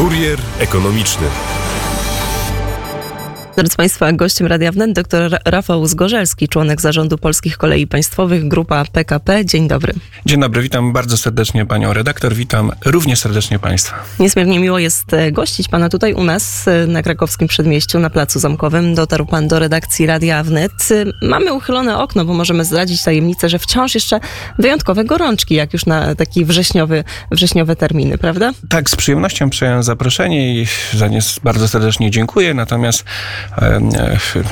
Kurier 0.00 0.38
ekonomiczny. 0.60 1.26
Drodzy 3.60 3.76
Państwa, 3.76 4.12
gościem 4.12 4.46
Radia 4.46 4.72
Wnet 4.72 4.92
dr 4.92 5.38
Rafał 5.44 5.86
Zgorzelski, 5.86 6.48
członek 6.48 6.80
zarządu 6.80 7.18
Polskich 7.18 7.58
Kolei 7.58 7.86
Państwowych, 7.86 8.48
grupa 8.48 8.84
PKP. 8.92 9.44
Dzień 9.44 9.68
dobry. 9.68 9.92
Dzień 10.26 10.40
dobry, 10.40 10.62
witam 10.62 10.92
bardzo 10.92 11.16
serdecznie 11.16 11.66
panią 11.66 11.92
redaktor, 11.92 12.34
witam 12.34 12.72
również 12.84 13.18
serdecznie 13.18 13.58
państwa. 13.58 13.96
Niezmiernie 14.18 14.58
miło 14.58 14.78
jest 14.78 15.12
e, 15.12 15.32
gościć 15.32 15.68
pana 15.68 15.88
tutaj 15.88 16.14
u 16.14 16.24
nas 16.24 16.68
e, 16.68 16.86
na 16.86 17.02
krakowskim 17.02 17.48
przedmieściu, 17.48 17.98
na 17.98 18.10
Placu 18.10 18.38
Zamkowym. 18.38 18.94
Dotarł 18.94 19.26
pan 19.26 19.48
do 19.48 19.58
redakcji 19.58 20.06
Radia 20.06 20.42
Wnet. 20.42 20.72
E, 20.90 21.26
mamy 21.26 21.52
uchylone 21.52 21.98
okno, 21.98 22.24
bo 22.24 22.34
możemy 22.34 22.64
zdradzić 22.64 23.02
tajemnicę, 23.02 23.48
że 23.48 23.58
wciąż 23.58 23.94
jeszcze 23.94 24.20
wyjątkowe 24.58 25.04
gorączki, 25.04 25.54
jak 25.54 25.72
już 25.72 25.86
na 25.86 26.14
taki 26.14 26.44
wrześniowy, 26.44 27.04
wrześniowe 27.30 27.76
terminy, 27.76 28.18
prawda? 28.18 28.52
Tak, 28.68 28.90
z 28.90 28.96
przyjemnością 28.96 29.50
przyjąłem 29.50 29.82
zaproszenie 29.82 30.62
i 30.62 30.66
za 30.94 31.08
nie 31.08 31.20
bardzo 31.44 31.68
serdecznie 31.68 32.10
dziękuję, 32.10 32.54
natomiast 32.54 33.04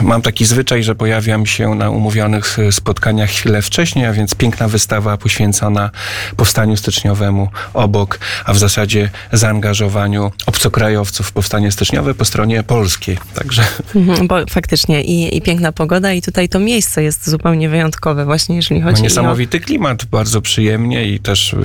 Mam 0.03 0.23
taki 0.23 0.45
zwyczaj, 0.45 0.83
że 0.83 0.95
pojawiam 0.95 1.47
się 1.47 1.75
na 1.75 1.91
umówionych 1.91 2.57
spotkaniach 2.71 3.31
chwilę 3.31 3.63
wcześniej, 3.63 4.07
a 4.07 4.13
więc 4.13 4.35
piękna 4.35 4.69
wystawa 4.69 5.17
poświęcona 5.17 5.91
powstaniu 6.37 6.77
styczniowemu 6.77 7.49
obok, 7.75 8.19
a 8.45 8.53
w 8.53 8.59
zasadzie 8.59 9.11
zaangażowaniu 9.33 10.33
obcokrajowców 10.47 11.27
w 11.27 11.33
powstanie 11.33 11.73
styczniowe 11.73 12.15
po 12.15 12.25
stronie 12.25 12.63
polskiej. 12.63 13.19
Także. 13.35 13.63
Mhm, 13.95 14.29
bo 14.29 14.37
faktycznie 14.51 15.03
i, 15.05 15.37
i 15.37 15.43
piękna 15.43 15.73
pogoda 15.73 16.13
i 16.13 16.23
tutaj 16.23 16.49
to 16.49 16.61
miejsce 16.61 17.03
jest 17.03 17.31
zupełnie 17.31 17.69
wyjątkowe 17.69 18.25
właśnie, 18.25 18.57
jeżeli 18.57 18.81
chodzi 18.81 19.03
Ma 19.03 19.05
niesamowity 19.05 19.59
o... 19.59 19.61
klimat, 19.61 20.05
bardzo 20.05 20.41
przyjemnie 20.41 21.09
i 21.09 21.21
też 21.21 21.57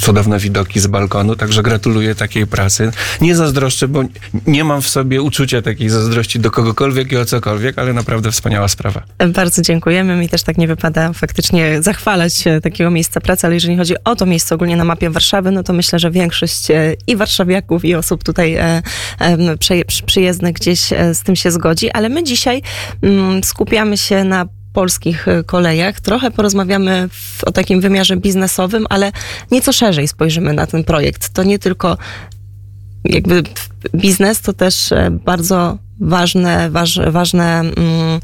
cudowne 0.00 0.38
widoki 0.38 0.80
z 0.80 0.86
balkonu, 0.86 1.36
także 1.36 1.62
gratuluję 1.62 2.14
takiej 2.14 2.46
pracy. 2.46 2.90
Nie 3.20 3.36
zazdroszczę, 3.36 3.88
bo 3.88 4.02
nie 4.46 4.64
mam 4.64 4.82
w 4.82 4.88
sobie 4.88 5.22
uczucia 5.22 5.62
takiej 5.62 5.88
zazdrości 5.88 6.40
do 6.40 6.50
kogokolwiek 6.66 7.12
i 7.12 7.16
o 7.16 7.24
cokolwiek, 7.24 7.78
ale 7.78 7.92
naprawdę 7.92 8.32
wspaniała 8.32 8.68
sprawa. 8.68 9.02
Bardzo 9.28 9.62
dziękujemy. 9.62 10.16
Mi 10.16 10.28
też 10.28 10.42
tak 10.42 10.58
nie 10.58 10.68
wypada 10.68 11.12
faktycznie 11.12 11.82
zachwalać 11.82 12.44
takiego 12.62 12.90
miejsca 12.90 13.20
pracy, 13.20 13.46
ale 13.46 13.54
jeżeli 13.54 13.76
chodzi 13.76 13.94
o 14.04 14.16
to 14.16 14.26
miejsce 14.26 14.54
ogólnie 14.54 14.76
na 14.76 14.84
mapie 14.84 15.10
Warszawy, 15.10 15.50
no 15.50 15.62
to 15.62 15.72
myślę, 15.72 15.98
że 15.98 16.10
większość 16.10 16.70
e, 16.70 16.94
i 17.06 17.16
warszawiaków, 17.16 17.84
i 17.84 17.94
osób 17.94 18.24
tutaj 18.24 18.54
e, 18.54 18.82
przyjezdnych 20.06 20.54
gdzieś 20.54 20.92
e, 20.92 21.14
z 21.14 21.22
tym 21.22 21.36
się 21.36 21.50
zgodzi, 21.50 21.90
ale 21.90 22.08
my 22.08 22.24
dzisiaj 22.24 22.62
mm, 23.02 23.44
skupiamy 23.44 23.96
się 23.98 24.24
na 24.24 24.46
polskich 24.72 25.26
kolejach. 25.46 26.00
Trochę 26.00 26.30
porozmawiamy 26.30 27.08
w, 27.12 27.44
o 27.44 27.52
takim 27.52 27.80
wymiarze 27.80 28.16
biznesowym, 28.16 28.86
ale 28.90 29.12
nieco 29.50 29.72
szerzej 29.72 30.08
spojrzymy 30.08 30.52
na 30.52 30.66
ten 30.66 30.84
projekt. 30.84 31.28
To 31.28 31.42
nie 31.42 31.58
tylko 31.58 31.98
jakby 33.04 33.42
biznes, 33.94 34.40
to 34.40 34.52
też 34.52 34.90
bardzo 35.10 35.78
ważne, 36.00 36.70
waż, 36.70 37.00
ważne 37.06 37.60
mm, 37.60 38.20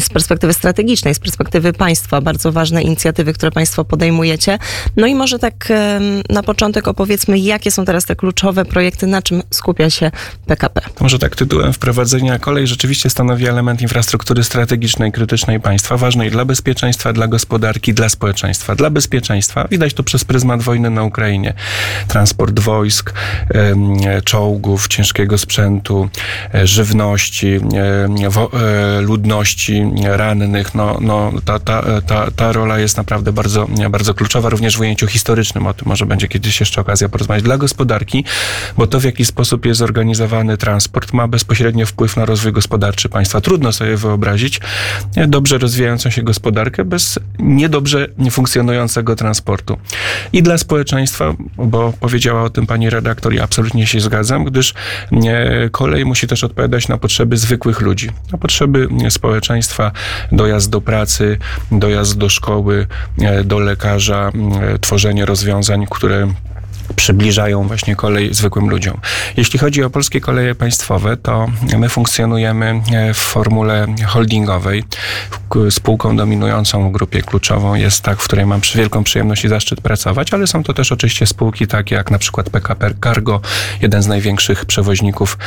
z 0.00 0.08
perspektywy 0.08 0.52
strategicznej, 0.52 1.14
z 1.14 1.18
perspektywy 1.18 1.72
państwa, 1.72 2.20
bardzo 2.20 2.52
ważne 2.52 2.82
inicjatywy, 2.82 3.32
które 3.32 3.52
państwo 3.52 3.84
podejmujecie. 3.84 4.58
No 4.96 5.06
i 5.06 5.14
może 5.14 5.38
tak 5.38 5.72
na 6.30 6.42
początek 6.42 6.88
opowiedzmy, 6.88 7.38
jakie 7.38 7.70
są 7.70 7.84
teraz 7.84 8.04
te 8.04 8.16
kluczowe 8.16 8.64
projekty, 8.64 9.06
na 9.06 9.22
czym 9.22 9.42
skupia 9.50 9.90
się 9.90 10.10
PKP. 10.46 10.80
Może 11.00 11.18
tak 11.18 11.36
tytułem 11.36 11.72
wprowadzenia 11.72 12.38
kolej 12.38 12.66
rzeczywiście 12.66 13.10
stanowi 13.10 13.46
element 13.46 13.82
infrastruktury 13.82 14.44
strategicznej, 14.44 15.12
krytycznej 15.12 15.60
państwa, 15.60 15.96
ważnej 15.96 16.30
dla 16.30 16.44
bezpieczeństwa, 16.44 17.12
dla 17.12 17.28
gospodarki, 17.28 17.94
dla 17.94 18.08
społeczeństwa. 18.08 18.74
Dla 18.74 18.90
bezpieczeństwa 18.90 19.68
widać 19.70 19.94
to 19.94 20.02
przez 20.02 20.24
pryzmat 20.24 20.62
wojny 20.62 20.90
na 20.90 21.02
Ukrainie. 21.02 21.54
Transport 22.08 22.60
wojsk, 22.60 23.12
czołgów, 24.24 24.88
ciężkiego 24.88 25.38
sprzętu, 25.38 26.08
e, 26.54 26.66
żywności, 26.66 27.11
ludności, 27.12 27.60
e, 28.54 29.00
ludności 29.00 29.84
rannych, 30.02 30.74
no, 30.74 30.98
no 31.00 31.32
ta, 31.44 31.58
ta, 31.58 31.82
ta, 32.06 32.30
ta 32.30 32.52
rola 32.52 32.78
jest 32.78 32.96
naprawdę 32.96 33.32
bardzo, 33.32 33.66
bardzo 33.90 34.14
kluczowa, 34.14 34.48
również 34.48 34.76
w 34.76 34.80
ujęciu 34.80 35.06
historycznym, 35.06 35.66
o 35.66 35.74
tym 35.74 35.88
może 35.88 36.06
będzie 36.06 36.28
kiedyś 36.28 36.60
jeszcze 36.60 36.80
okazja 36.80 37.08
porozmawiać, 37.08 37.44
dla 37.44 37.58
gospodarki, 37.58 38.24
bo 38.76 38.86
to 38.86 39.00
w 39.00 39.04
jaki 39.04 39.24
sposób 39.24 39.66
jest 39.66 39.78
zorganizowany 39.78 40.56
transport 40.56 41.12
ma 41.12 41.28
bezpośrednio 41.28 41.86
wpływ 41.86 42.16
na 42.16 42.24
rozwój 42.24 42.52
gospodarczy 42.52 43.08
państwa. 43.08 43.40
Trudno 43.40 43.72
sobie 43.72 43.96
wyobrazić 43.96 44.60
dobrze 45.28 45.58
rozwijającą 45.58 46.10
się 46.10 46.22
gospodarkę 46.22 46.84
bez 46.84 47.18
niedobrze 47.38 48.06
funkcjonującego 48.30 49.16
transportu. 49.16 49.78
I 50.32 50.42
dla 50.42 50.58
społeczeństwa, 50.58 51.34
bo 51.56 51.92
powiedziała 52.00 52.42
o 52.42 52.50
tym 52.50 52.66
pani 52.66 52.90
redaktor 52.90 53.34
i 53.34 53.40
absolutnie 53.40 53.86
się 53.86 54.00
zgadzam, 54.00 54.44
gdyż 54.44 54.74
kolej 55.72 56.04
musi 56.04 56.26
też 56.26 56.44
odpowiadać 56.44 56.88
na 56.88 56.98
potrzeby 57.02 57.36
zwykłych 57.36 57.80
ludzi, 57.80 58.10
na 58.32 58.38
potrzeby 58.38 58.88
społeczeństwa, 59.10 59.92
dojazd 60.32 60.70
do 60.70 60.80
pracy, 60.80 61.38
dojazd 61.72 62.18
do 62.18 62.28
szkoły, 62.28 62.86
e, 63.20 63.44
do 63.44 63.58
lekarza, 63.58 64.32
tworzenie 64.80 65.26
rozwiązań, 65.26 65.86
które 65.90 66.32
przybliżają 66.96 67.68
właśnie 67.68 67.96
kolej 67.96 68.34
zwykłym 68.34 68.70
ludziom. 68.70 69.00
Jeśli 69.36 69.58
chodzi 69.58 69.82
o 69.82 69.90
polskie 69.90 70.20
koleje 70.20 70.54
państwowe, 70.54 71.16
to 71.16 71.46
my 71.78 71.88
funkcjonujemy 71.88 72.82
e, 72.92 73.14
w 73.14 73.18
formule 73.18 73.86
holdingowej. 74.06 74.84
Spółką 75.70 76.16
dominującą 76.16 76.92
grupie 76.92 77.22
kluczową 77.22 77.74
jest 77.74 78.02
tak, 78.02 78.20
w 78.20 78.24
której 78.24 78.46
mam 78.46 78.60
wielką 78.74 79.04
przyjemność 79.04 79.44
i 79.44 79.48
zaszczyt 79.48 79.80
pracować, 79.80 80.34
ale 80.34 80.46
są 80.46 80.62
to 80.62 80.72
też 80.72 80.92
oczywiście 80.92 81.26
spółki 81.26 81.66
takie 81.66 81.94
jak 81.94 82.10
na 82.10 82.18
przykład 82.18 82.50
PKP 82.50 82.90
Cargo, 83.04 83.40
jeden 83.82 84.02
z 84.02 84.06
największych 84.06 84.64
przewoźników 84.64 85.38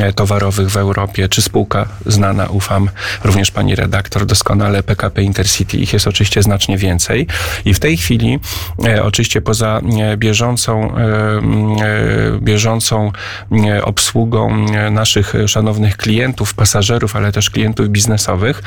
e, 0.00 0.12
towarowych 0.12 0.70
w 0.70 0.76
Europie, 0.76 1.28
czy 1.28 1.42
spółka 1.42 1.88
znana, 2.06 2.46
ufam, 2.46 2.90
również 3.24 3.50
pani 3.50 3.76
redaktor 3.76 4.26
doskonale, 4.26 4.82
PKP 4.82 5.22
Intercity. 5.22 5.76
Ich 5.76 5.92
jest 5.92 6.06
oczywiście 6.06 6.42
znacznie 6.42 6.78
więcej. 6.78 7.26
I 7.64 7.74
w 7.74 7.80
tej 7.80 7.96
chwili, 7.96 8.40
e, 8.84 9.02
oczywiście 9.02 9.40
poza 9.40 9.80
bieżącą 10.16 10.73
E, 10.74 11.38
e, 11.84 12.40
bieżącą 12.40 13.12
e, 13.52 13.84
obsługą 13.84 14.66
naszych 14.90 15.34
szanownych 15.46 15.96
klientów, 15.96 16.54
pasażerów, 16.54 17.16
ale 17.16 17.32
też 17.32 17.50
klientów 17.50 17.88
biznesowych, 17.88 18.62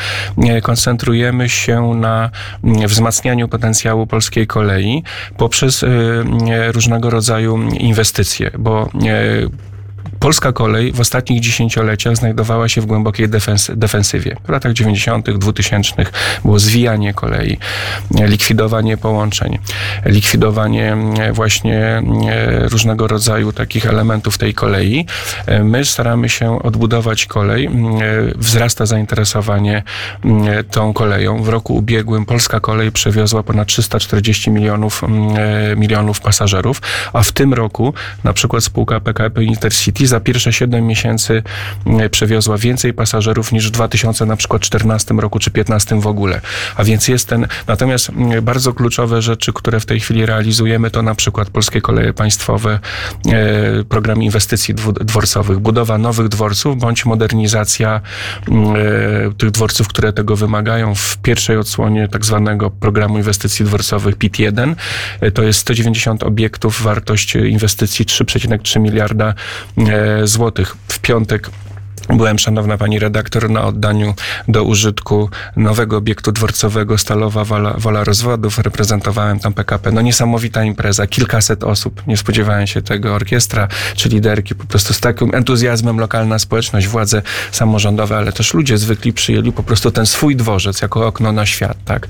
koncentrujemy 0.63 1.49
się 1.49 1.93
na 1.95 2.29
wzmacnianiu 2.63 3.47
potencjału 3.47 4.07
polskiej 4.07 4.47
kolei 4.47 5.03
poprzez 5.37 5.85
różnego 6.71 7.09
rodzaju 7.09 7.57
inwestycje, 7.61 8.51
bo 8.59 8.89
Polska 10.19 10.51
kolej 10.51 10.91
w 10.91 10.99
ostatnich 10.99 11.39
dziesięcioleciach 11.41 12.15
znajdowała 12.15 12.69
się 12.69 12.81
w 12.81 12.85
głębokiej 12.85 13.29
defens 13.29 13.71
defensywie. 13.75 14.35
W 14.45 14.49
latach 14.49 14.73
90., 14.73 15.31
2000 15.31 15.93
było 16.43 16.59
zwijanie 16.59 17.13
kolei, 17.13 17.57
likwidowanie 18.11 18.97
połączeń, 18.97 19.57
likwidowanie 20.05 20.93
mm, 20.93 21.33
właśnie 21.33 21.85
mm, 21.85 22.17
różnego 22.71 23.07
rodzaju 23.07 23.51
takich 23.51 23.85
elementów 23.85 24.37
tej 24.37 24.53
kolei. 24.53 25.05
My 25.63 25.85
staramy 25.85 26.29
się 26.29 26.63
odbudować 26.63 27.25
kolej. 27.25 27.65
Mm, 27.65 27.87
wzrasta 28.35 28.85
zainteresowanie 28.85 29.83
tą 30.71 30.93
koleją. 30.93 31.43
W 31.43 31.49
roku 31.49 31.75
ubiegłym 31.75 32.25
polska 32.25 32.59
kolej 32.59 32.91
przewiozła 32.91 33.43
ponad 33.43 33.67
340 33.67 34.51
milionów, 34.51 35.01
milionów 35.77 36.21
pasażerów, 36.21 36.81
a 37.13 37.23
w 37.23 37.31
tym 37.31 37.53
roku 37.53 37.93
na 38.23 38.33
przykład 38.33 38.63
spółka 38.63 38.99
PKP 38.99 39.43
Intercity 39.43 40.07
za 40.17 40.21
pierwsze 40.21 40.53
7 40.53 40.87
miesięcy 40.87 41.43
mm, 41.85 42.09
przewiozła 42.09 42.57
więcej 42.57 42.93
pasażerów 42.93 43.51
niż 43.51 43.67
w 43.67 43.71
2000 43.71 44.25
na 44.25 44.35
przykład 44.35 44.61
14 44.61 45.13
roku 45.13 45.39
czy 45.39 45.51
15 45.51 46.01
w 46.01 46.07
ogóle. 46.07 46.41
A 46.75 46.83
więc 46.83 47.07
jest 47.07 47.27
ten, 47.27 47.47
natomiast 47.67 48.09
mm, 48.09 48.45
bardzo 48.45 48.73
kluczowe 48.73 49.21
rzeczy, 49.21 49.53
które 49.53 49.79
w 49.79 49.85
tej 49.85 49.99
chwili 49.99 50.25
realizujemy, 50.25 50.91
to 50.91 51.01
na 51.01 51.15
przykład 51.15 51.49
Polskie 51.49 51.81
Koleje 51.81 52.13
Państwowe, 52.13 52.79
e, 53.25 53.83
program 53.83 54.23
inwestycji 54.23 54.73
dworcowych, 55.01 55.59
budowa 55.59 55.97
nowych 55.97 56.27
dworców 56.27 56.77
bądź 56.77 57.05
modernizacja 57.05 58.01
mm, 58.47 58.75
e, 58.75 59.33
tych 59.37 59.51
dworców, 59.51 59.87
które 59.87 60.13
tego 60.13 60.35
wymagają. 60.35 60.95
W 60.95 61.17
pierwszej 61.17 61.57
odsłonie 61.57 62.07
tak 62.07 62.25
zwanego 62.25 62.71
programu 62.71 63.17
inwestycji 63.17 63.65
dworcowych 63.65 64.15
PIT-1 64.15 64.75
e, 65.21 65.31
to 65.31 65.43
jest 65.43 65.59
190 65.59 66.23
obiektów, 66.23 66.81
wartość 66.81 67.35
inwestycji 67.35 68.05
3,3 68.05 68.79
miliarda 68.79 69.33
złotych. 70.23 70.75
W 70.87 70.99
piątek 70.99 71.49
Byłem, 72.09 72.39
szanowna 72.39 72.77
pani 72.77 72.99
redaktor, 72.99 73.49
na 73.49 73.63
oddaniu 73.63 74.13
do 74.47 74.63
użytku 74.63 75.29
nowego 75.55 75.97
obiektu 75.97 76.31
dworcowego 76.31 76.97
Stalowa 76.97 77.43
Wola, 77.43 77.73
Wola 77.77 78.03
Rozwodów. 78.03 78.59
Reprezentowałem 78.59 79.39
tam 79.39 79.53
PKP. 79.53 79.91
No 79.91 80.01
niesamowita 80.01 80.63
impreza, 80.63 81.07
kilkaset 81.07 81.63
osób. 81.63 82.07
Nie 82.07 82.17
spodziewałem 82.17 82.67
się 82.67 82.81
tego. 82.81 83.15
Orkiestra 83.15 83.67
czy 83.95 84.09
liderki, 84.09 84.55
po 84.55 84.65
prostu 84.65 84.93
z 84.93 84.99
takim 84.99 85.35
entuzjazmem 85.35 85.99
lokalna 85.99 86.39
społeczność, 86.39 86.87
władze 86.87 87.21
samorządowe, 87.51 88.17
ale 88.17 88.31
też 88.31 88.53
ludzie 88.53 88.77
zwykli 88.77 89.13
przyjęli 89.13 89.51
po 89.51 89.63
prostu 89.63 89.91
ten 89.91 90.05
swój 90.05 90.35
dworzec 90.35 90.81
jako 90.81 91.07
okno 91.07 91.31
na 91.31 91.45
świat, 91.45 91.77
tak. 91.85 92.07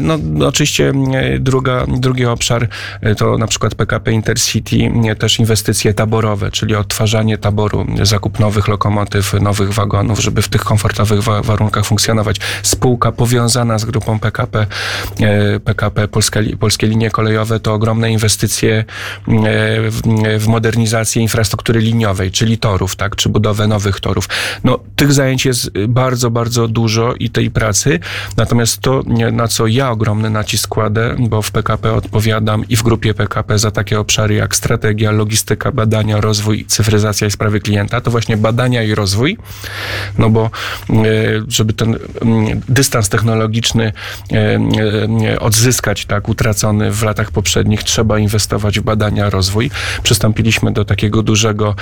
No, 0.00 0.18
no 0.22 0.46
oczywiście 0.46 0.92
druga, 1.40 1.86
drugi 1.88 2.26
obszar 2.26 2.68
to 3.16 3.38
na 3.38 3.46
przykład 3.46 3.74
PKP 3.74 4.12
Intercity, 4.12 4.92
też 5.18 5.38
inwestycje 5.38 5.94
taborowe, 5.94 6.50
czyli 6.50 6.74
odtwarzanie 6.74 7.38
taboru, 7.38 7.86
zakup 8.02 8.40
nowych 8.40 8.68
lokomotyw, 8.68 9.03
lokomotyw, 9.04 9.42
nowych 9.42 9.72
wagonów, 9.72 10.20
żeby 10.20 10.42
w 10.42 10.48
tych 10.48 10.64
komfortowych 10.64 11.22
wa 11.22 11.42
warunkach 11.42 11.84
funkcjonować. 11.84 12.36
Spółka 12.62 13.12
powiązana 13.12 13.78
z 13.78 13.84
grupą 13.84 14.18
PKP, 14.18 14.66
PKP 15.64 16.02
e, 16.02 16.08
Polskie, 16.08 16.56
Polskie 16.56 16.86
Linie 16.86 17.10
Kolejowe 17.10 17.60
to 17.60 17.74
ogromne 17.74 18.10
inwestycje 18.10 18.78
e, 18.78 18.84
w, 19.90 20.00
w 20.38 20.46
modernizację 20.46 21.22
infrastruktury 21.22 21.80
liniowej, 21.80 22.30
czyli 22.30 22.58
torów, 22.58 22.96
tak, 22.96 23.16
czy 23.16 23.28
budowę 23.28 23.66
nowych 23.66 24.00
torów. 24.00 24.28
No, 24.64 24.78
tych 24.96 25.12
zajęć 25.12 25.44
jest 25.44 25.70
bardzo, 25.88 26.30
bardzo 26.30 26.68
dużo 26.68 27.14
i 27.14 27.30
tej 27.30 27.50
pracy. 27.50 28.00
Natomiast 28.36 28.80
to, 28.80 29.02
na 29.32 29.48
co 29.48 29.66
ja 29.66 29.90
ogromny 29.90 30.30
nacisk 30.30 30.68
kładę, 30.68 31.16
bo 31.18 31.42
w 31.42 31.50
PKP 31.50 31.92
odpowiadam 31.92 32.64
i 32.68 32.76
w 32.76 32.82
grupie 32.82 33.14
PKP 33.14 33.58
za 33.58 33.70
takie 33.70 34.00
obszary 34.00 34.34
jak 34.34 34.56
strategia, 34.56 35.10
logistyka, 35.10 35.72
badania, 35.72 36.20
rozwój, 36.20 36.64
cyfryzacja 36.64 37.26
i 37.26 37.30
sprawy 37.30 37.60
klienta, 37.60 38.00
to 38.00 38.10
właśnie 38.10 38.36
badania 38.36 38.82
i 38.82 38.93
rozwój, 38.94 39.38
no 40.18 40.30
bo 40.30 40.50
e, 40.90 40.94
żeby 41.48 41.72
ten 41.72 41.98
mm, 42.22 42.60
dystans 42.68 43.08
technologiczny 43.08 43.92
e, 44.32 44.58
e, 45.32 45.40
odzyskać, 45.40 46.06
tak, 46.06 46.28
utracony 46.28 46.90
w 46.90 47.02
latach 47.02 47.30
poprzednich, 47.30 47.82
trzeba 47.82 48.18
inwestować 48.18 48.80
w 48.80 48.82
badania, 48.82 49.30
rozwój. 49.30 49.70
Przystąpiliśmy 50.02 50.72
do 50.72 50.84
takiego 50.84 51.22
dużego 51.22 51.74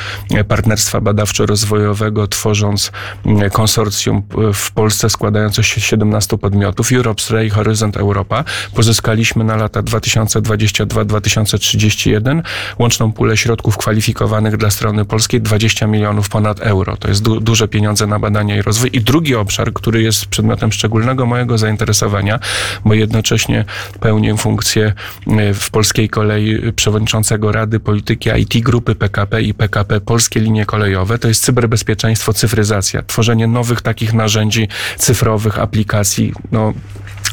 partnerstwa 0.49 1.01
badawczo-rozwojowego, 1.01 2.29
tworząc 2.29 2.93
mm, 3.27 3.51
konsorcjum 3.51 4.23
w 4.55 4.73
Polsce 4.73 5.11
składające 5.11 5.65
się 5.65 5.81
z 5.81 5.85
17 5.85 6.39
podmiotów, 6.39 6.93
Europe 6.93 7.23
Ray, 7.31 7.51
Horyzont 7.51 7.97
Europa. 7.97 8.45
Pozyskaliśmy 8.75 9.45
na 9.45 9.57
lata 9.57 9.83
2022-2031 9.83 12.43
łączną 12.79 13.13
pulę 13.13 13.37
środków 13.37 13.77
kwalifikowanych 13.77 14.57
dla 14.57 14.71
strony 14.71 15.05
polskiej 15.05 15.41
20 15.41 15.87
milionów 15.87 16.29
ponad 16.29 16.61
euro. 16.61 16.97
To 17.03 17.09
jest 17.09 17.23
du 17.23 17.41
duże 17.41 17.69
pieniądze 17.69 18.07
na 18.07 18.19
badania 18.19 18.57
i 18.57 18.63
rozwój. 18.63 18.91
I 18.93 19.01
drugi 19.01 19.35
obszar, 19.35 19.73
który 19.73 20.03
jest 20.03 20.27
przedmiotem 20.27 20.73
szczególnego 20.73 21.27
mojego 21.27 21.59
zainteresowania, 21.59 22.39
bo 22.85 22.95
jednocześnie 22.95 23.65
pełnię 24.01 24.37
funkcję 24.37 24.93
e, 25.27 25.55
w 25.55 25.71
Polskiej 25.71 26.09
Kolei 26.09 26.73
przewodniczącego 26.73 27.53
Rady 27.53 27.81
Polityki 27.81 28.31
IT 28.39 28.65
Grupy 28.65 28.95
PKP 28.95 29.43
i 29.43 29.55
PKP 29.55 30.01
Polskie 30.01 30.41
Linie 30.41 30.67
Kolejowe, 30.67 31.19
to 31.19 31.29
jest 31.29 31.45
cyberbezpieczeństwo, 31.45 32.33
cyfryzacja, 32.33 33.03
tworzenie 33.03 33.47
nowych 33.47 33.83
takich 33.83 34.13
narzędzi 34.13 34.69
cyfrowych, 34.97 35.59
aplikacji, 35.59 36.33
no, 36.53 36.73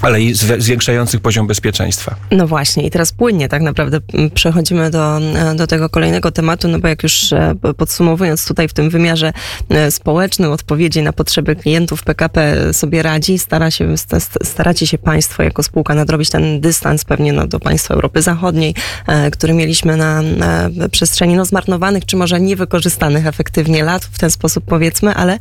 ale 0.01 0.21
i 0.21 0.33
zwiększających 0.33 1.21
poziom 1.21 1.47
bezpieczeństwa. 1.47 2.15
No 2.31 2.47
właśnie, 2.47 2.83
i 2.83 2.91
teraz 2.91 3.11
płynnie 3.11 3.49
tak 3.49 3.61
naprawdę 3.61 3.99
przechodzimy 4.33 4.89
do, 4.89 5.19
do 5.55 5.67
tego 5.67 5.89
kolejnego 5.89 6.31
tematu, 6.31 6.67
no 6.67 6.79
bo 6.79 6.87
jak 6.87 7.03
już 7.03 7.33
e, 7.33 7.55
podsumowując 7.77 8.47
tutaj 8.47 8.67
w 8.67 8.73
tym 8.73 8.89
wymiarze 8.89 9.33
e, 9.69 9.91
społecznym 9.91 10.51
odpowiedzi 10.51 11.01
na 11.01 11.13
potrzeby 11.13 11.55
klientów 11.55 12.03
PKP 12.03 12.55
sobie 12.73 13.03
radzi, 13.03 13.39
stara 13.39 13.71
się, 13.71 13.95
staracie 14.43 14.87
się 14.87 14.97
Państwo 14.97 15.43
jako 15.43 15.63
spółka 15.63 15.95
nadrobić 15.95 16.29
ten 16.29 16.61
dystans 16.61 17.05
pewnie 17.05 17.33
no, 17.33 17.47
do 17.47 17.59
państw 17.59 17.91
Europy 17.91 18.21
Zachodniej, 18.21 18.75
e, 19.07 19.31
który 19.31 19.53
mieliśmy 19.53 19.97
na, 19.97 20.21
na 20.21 20.69
przestrzeni 20.91 21.35
no, 21.35 21.45
zmarnowanych, 21.45 22.05
czy 22.05 22.17
może 22.17 22.39
niewykorzystanych 22.39 23.27
efektywnie 23.27 23.83
lat, 23.83 24.05
w 24.05 24.19
ten 24.19 24.31
sposób 24.31 24.63
powiedzmy, 24.67 25.15
ale 25.15 25.37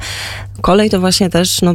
kolej 0.61 0.91
to 0.91 1.01
właśnie 1.01 1.31
też 1.31 1.63
no, 1.63 1.75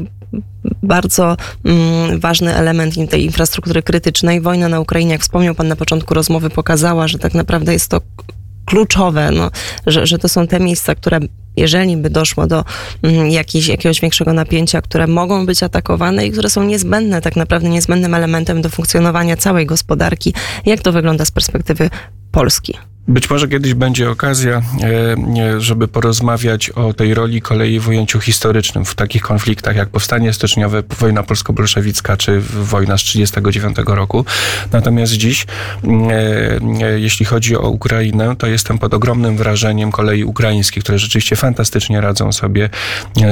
bardzo 0.84 1.38
mm, 1.66 2.20
ważny 2.20 2.56
element 2.56 2.96
tej 3.10 3.24
infrastruktury 3.24 3.84
krytycznej. 3.84 4.42
Wojna 4.42 4.70
na 4.70 4.80
Ukrainie, 4.80 5.12
jak 5.12 5.22
wspomniał 5.22 5.56
Pan 5.56 5.68
na 5.68 5.76
początku 5.76 6.14
rozmowy, 6.14 6.50
pokazała, 6.50 7.08
że 7.08 7.20
tak 7.20 7.34
naprawdę 7.34 7.74
jest 7.74 7.90
to 7.90 8.02
kluczowe, 8.66 9.32
no, 9.32 9.52
że, 9.88 10.08
że 10.08 10.18
to 10.18 10.30
są 10.30 10.48
te 10.48 10.60
miejsca, 10.60 10.96
które 10.96 11.20
jeżeli 11.58 11.98
by 11.98 12.10
doszło 12.10 12.48
do 12.48 12.66
mm, 13.04 13.32
jakiś, 13.32 13.68
jakiegoś 13.68 14.02
większego 14.02 14.34
napięcia, 14.34 14.82
które 14.82 15.08
mogą 15.08 15.46
być 15.46 15.64
atakowane 15.64 16.26
i 16.26 16.32
które 16.32 16.50
są 16.50 16.64
niezbędne, 16.64 17.22
tak 17.22 17.36
naprawdę 17.36 17.70
niezbędnym 17.70 18.14
elementem 18.14 18.62
do 18.62 18.70
funkcjonowania 18.70 19.38
całej 19.38 19.66
gospodarki. 19.66 20.34
Jak 20.66 20.82
to 20.82 20.92
wygląda 20.92 21.26
z 21.26 21.32
perspektywy 21.32 21.90
Polski? 22.32 22.74
Być 23.08 23.30
może 23.30 23.48
kiedyś 23.48 23.74
będzie 23.74 24.10
okazja, 24.10 24.62
e, 25.38 25.62
żeby 25.62 25.88
porozmawiać 25.88 26.70
o 26.70 26.94
tej 26.94 27.14
roli 27.14 27.42
kolei 27.42 27.80
w 27.80 27.88
ujęciu 27.88 28.20
historycznym, 28.20 28.86
w 28.86 28.96
takich 28.96 29.22
konfliktach 29.22 29.76
jak 29.76 29.90
powstanie 29.90 30.34
styczniowe, 30.34 30.84
wojna 31.00 31.24
polsko-bolszewicka 31.24 32.18
czy 32.18 32.40
wojna 32.42 32.98
z 32.98 33.02
1939 33.04 33.96
roku. 33.96 34.26
Natomiast 34.72 35.14
dziś, 35.14 35.46
e, 35.46 35.88
e, 36.86 37.00
jeśli 37.00 37.26
chodzi 37.26 37.58
o 37.58 37.70
Ukrainę, 37.70 38.36
to 38.36 38.48
jestem 38.48 38.78
pod 38.80 38.94
ogromnym 38.94 39.38
wrażeniem 39.38 39.92
kolei 39.92 40.24
ukraińskich, 40.24 40.84
które 40.84 41.00
rzeczywiście 41.00 41.36
fantastycznie 41.36 42.02
radzą 42.02 42.32
sobie 42.32 42.70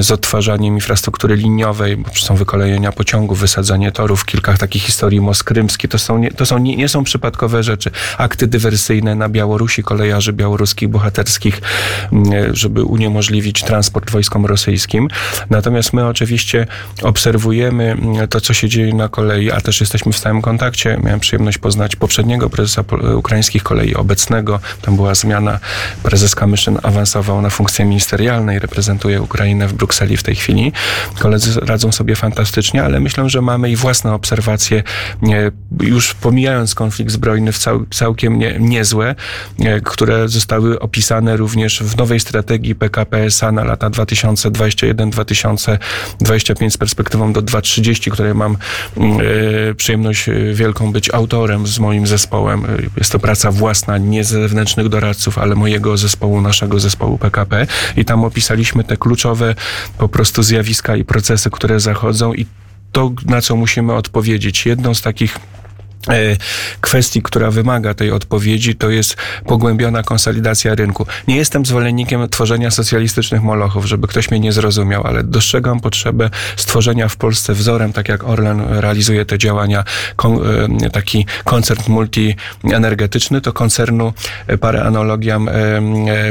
z 0.02 0.12
odtwarzaniem 0.12 0.76
infrastruktury 0.76 1.36
liniowej, 1.36 1.98
bo 1.98 2.10
są 2.14 2.36
wykolejenia 2.36 2.92
pociągów, 2.92 3.40
wysadzanie 3.40 3.92
torów, 3.92 4.26
kilka 4.26 4.58
takich 4.58 4.84
historii 4.84 5.22
moskrymskich. 5.22 5.90
To 5.90 6.00
są, 6.00 6.22
to 6.36 6.46
są, 6.46 6.58
nie, 6.58 6.76
nie 6.76 6.90
są 6.90 7.04
przypadkowe 7.04 7.64
rzeczy. 7.64 7.92
Akty 8.18 8.48
dywersyjne 8.48 9.16
na 9.16 9.30
Białorusi, 9.30 9.61
Białorusi, 9.62 9.84
kolejarzy 9.84 10.34
białoruskich 10.34 10.90
bohaterskich, 10.90 11.62
mm, 12.12 12.56
żeby 12.56 12.84
uniemożliwić 12.84 13.64
transport 13.64 14.12
wojskom 14.12 14.46
rosyjskim. 14.46 15.08
Natomiast 15.50 15.94
my 15.94 16.08
oczywiście 16.08 16.68
obserwujemy 17.04 17.84
mm, 17.84 18.28
to, 18.28 18.42
co 18.42 18.54
się 18.54 18.70
dzieje 18.70 18.94
na 18.94 19.10
kolei, 19.10 19.52
a 19.52 19.62
też 19.62 19.80
jesteśmy 19.80 20.12
w 20.12 20.18
stałym 20.18 20.42
kontakcie. 20.42 20.98
Miałem 21.04 21.20
przyjemność 21.20 21.58
poznać 21.58 21.96
poprzedniego 21.96 22.50
prezesa 22.50 22.84
ukraińskich 23.18 23.64
kolei, 23.64 23.96
obecnego. 23.96 24.60
Tam 24.82 24.96
była 24.96 25.16
zmiana. 25.16 25.60
Prezes 26.04 26.36
Kamyszyn 26.36 26.78
awansował 26.84 27.42
na 27.42 27.50
funkcję 27.50 27.86
ministerialnej, 27.86 28.60
reprezentuje 28.60 29.22
Ukrainę 29.22 29.68
w 29.68 29.74
Brukseli 29.74 30.18
w 30.18 30.24
tej 30.24 30.36
chwili. 30.36 30.72
Koledzy 31.20 31.60
radzą 31.60 31.92
sobie 31.92 32.16
fantastycznie, 32.16 32.84
ale 32.84 33.00
myślę, 33.00 33.30
że 33.30 33.42
mamy 33.42 33.72
i 33.72 33.76
własne 33.76 34.14
obserwacje, 34.14 34.84
już 35.82 36.14
pomijając 36.14 36.76
konflikt 36.76 37.12
zbrojny, 37.12 37.52
w 37.52 37.58
cał, 37.58 37.86
całkiem 37.86 38.40
nie, 38.40 38.56
niezłe, 38.60 39.16
które 39.84 40.30
zostały 40.30 40.80
opisane 40.80 41.38
również 41.38 41.84
w 41.84 41.98
nowej 41.98 42.20
strategii 42.20 42.76
PKP 42.76 43.26
SA 43.26 43.52
na 43.52 43.64
lata 43.64 43.90
2021-2025 43.90 46.70
z 46.70 46.78
perspektywą 46.78 47.34
do 47.34 47.42
2030, 47.42 48.12
której 48.12 48.36
mam 48.36 48.58
mm, 48.98 49.20
e, 49.20 49.24
przyjemność 49.76 50.30
e, 50.30 50.34
wielką 50.54 50.92
być 50.92 51.14
autorem 51.14 51.68
z 51.68 51.80
moim 51.80 52.08
zespołem. 52.08 52.64
Jest 52.98 53.12
to 53.12 53.20
praca 53.20 53.52
własna, 53.52 53.98
nie 53.98 54.24
zewnętrznych 54.24 54.90
doradców, 54.90 55.38
ale 55.38 55.56
mojego 55.56 55.98
zespołu, 55.98 56.42
naszego 56.42 56.80
zespołu 56.80 57.18
PKP 57.18 57.68
i 57.98 58.06
tam 58.06 58.24
opisaliśmy 58.24 58.84
te 58.84 58.98
kluczowe 58.98 59.56
po 59.98 60.10
prostu 60.10 60.44
zjawiska 60.44 60.96
i 60.96 61.06
procesy, 61.06 61.50
które 61.50 61.80
zachodzą 61.80 62.34
i 62.34 62.46
to, 62.92 63.12
na 63.26 63.42
co 63.42 63.56
musimy 63.56 63.94
odpowiedzieć. 63.94 64.66
Jedną 64.66 64.94
z 64.94 65.02
takich 65.02 65.40
E, 65.40 65.61
kwestii, 66.82 67.22
która 67.22 67.52
wymaga 67.52 67.94
tej 67.94 68.12
odpowiedzi, 68.12 68.76
to 68.76 68.90
jest 68.90 69.16
pogłębiona 69.46 70.04
konsolidacja 70.04 70.76
rynku. 70.76 71.06
Nie 71.28 71.36
jestem 71.36 71.66
zwolennikiem 71.66 72.30
tworzenia 72.30 72.72
socjalistycznych 72.72 73.44
molochów, 73.44 73.86
żeby 73.86 74.08
ktoś 74.08 74.32
mnie 74.32 74.40
nie 74.40 74.52
zrozumiał, 74.52 75.08
ale 75.08 75.24
dostrzegam 75.24 75.80
potrzebę 75.80 76.30
stworzenia 76.56 77.08
w 77.08 77.16
Polsce 77.16 77.54
wzorem, 77.54 77.94
tak 77.94 78.10
jak 78.10 78.24
Orlen 78.24 78.62
realizuje 78.70 79.26
te 79.26 79.38
działania, 79.38 79.84
e, 80.84 80.90
taki 80.90 81.26
koncert 81.44 81.88
multienergetyczny, 81.88 83.42
to 83.42 83.54
koncernu 83.54 84.14
e, 84.48 84.58
parę 84.58 84.84
analogiam 84.84 85.50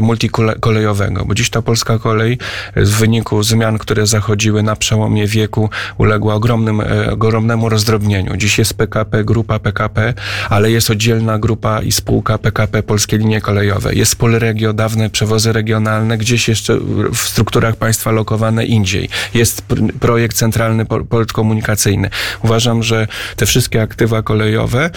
multikolejowego, 0.00 1.24
bo 1.24 1.34
dziś 1.34 1.50
ta 1.50 1.62
polska 1.62 1.98
kolej 1.98 2.38
w 2.76 2.90
wyniku 2.90 3.42
zmian, 3.42 3.78
które 3.78 4.06
zachodziły 4.06 4.62
na 4.62 4.76
przełomie 4.76 5.26
wieku, 5.26 5.70
uległa 5.98 6.34
ogromnym, 6.34 6.82
ogromnemu 7.10 7.68
rozdrobnieniu. 7.68 8.36
Dziś 8.36 8.58
jest 8.58 8.74
PKP 8.74 9.24
Grupa 9.24 9.59
PKP, 9.60 10.14
ale 10.48 10.70
jest 10.70 10.90
oddzielna 10.90 11.38
grupa 11.38 11.82
i 11.82 11.92
spółka 11.92 12.38
PKP 12.38 12.82
Polskie 12.82 13.18
Linie 13.18 13.40
Kolejowe. 13.40 13.94
Jest 13.94 14.16
Polregio, 14.16 14.72
dawne 14.72 15.10
przewozy 15.10 15.52
regionalne, 15.52 16.18
gdzieś 16.18 16.48
jeszcze 16.48 16.78
w 17.12 17.18
strukturach 17.18 17.76
państwa 17.76 18.10
lokowane 18.10 18.64
indziej. 18.64 19.08
Jest 19.34 19.62
projekt 20.00 20.36
centralny 20.36 20.86
port 20.86 21.32
komunikacyjny. 21.32 22.10
Uważam, 22.42 22.82
że 22.82 23.06
te 23.36 23.46
wszystkie 23.46 23.82
aktywa 23.82 24.22
kolejowe 24.22 24.90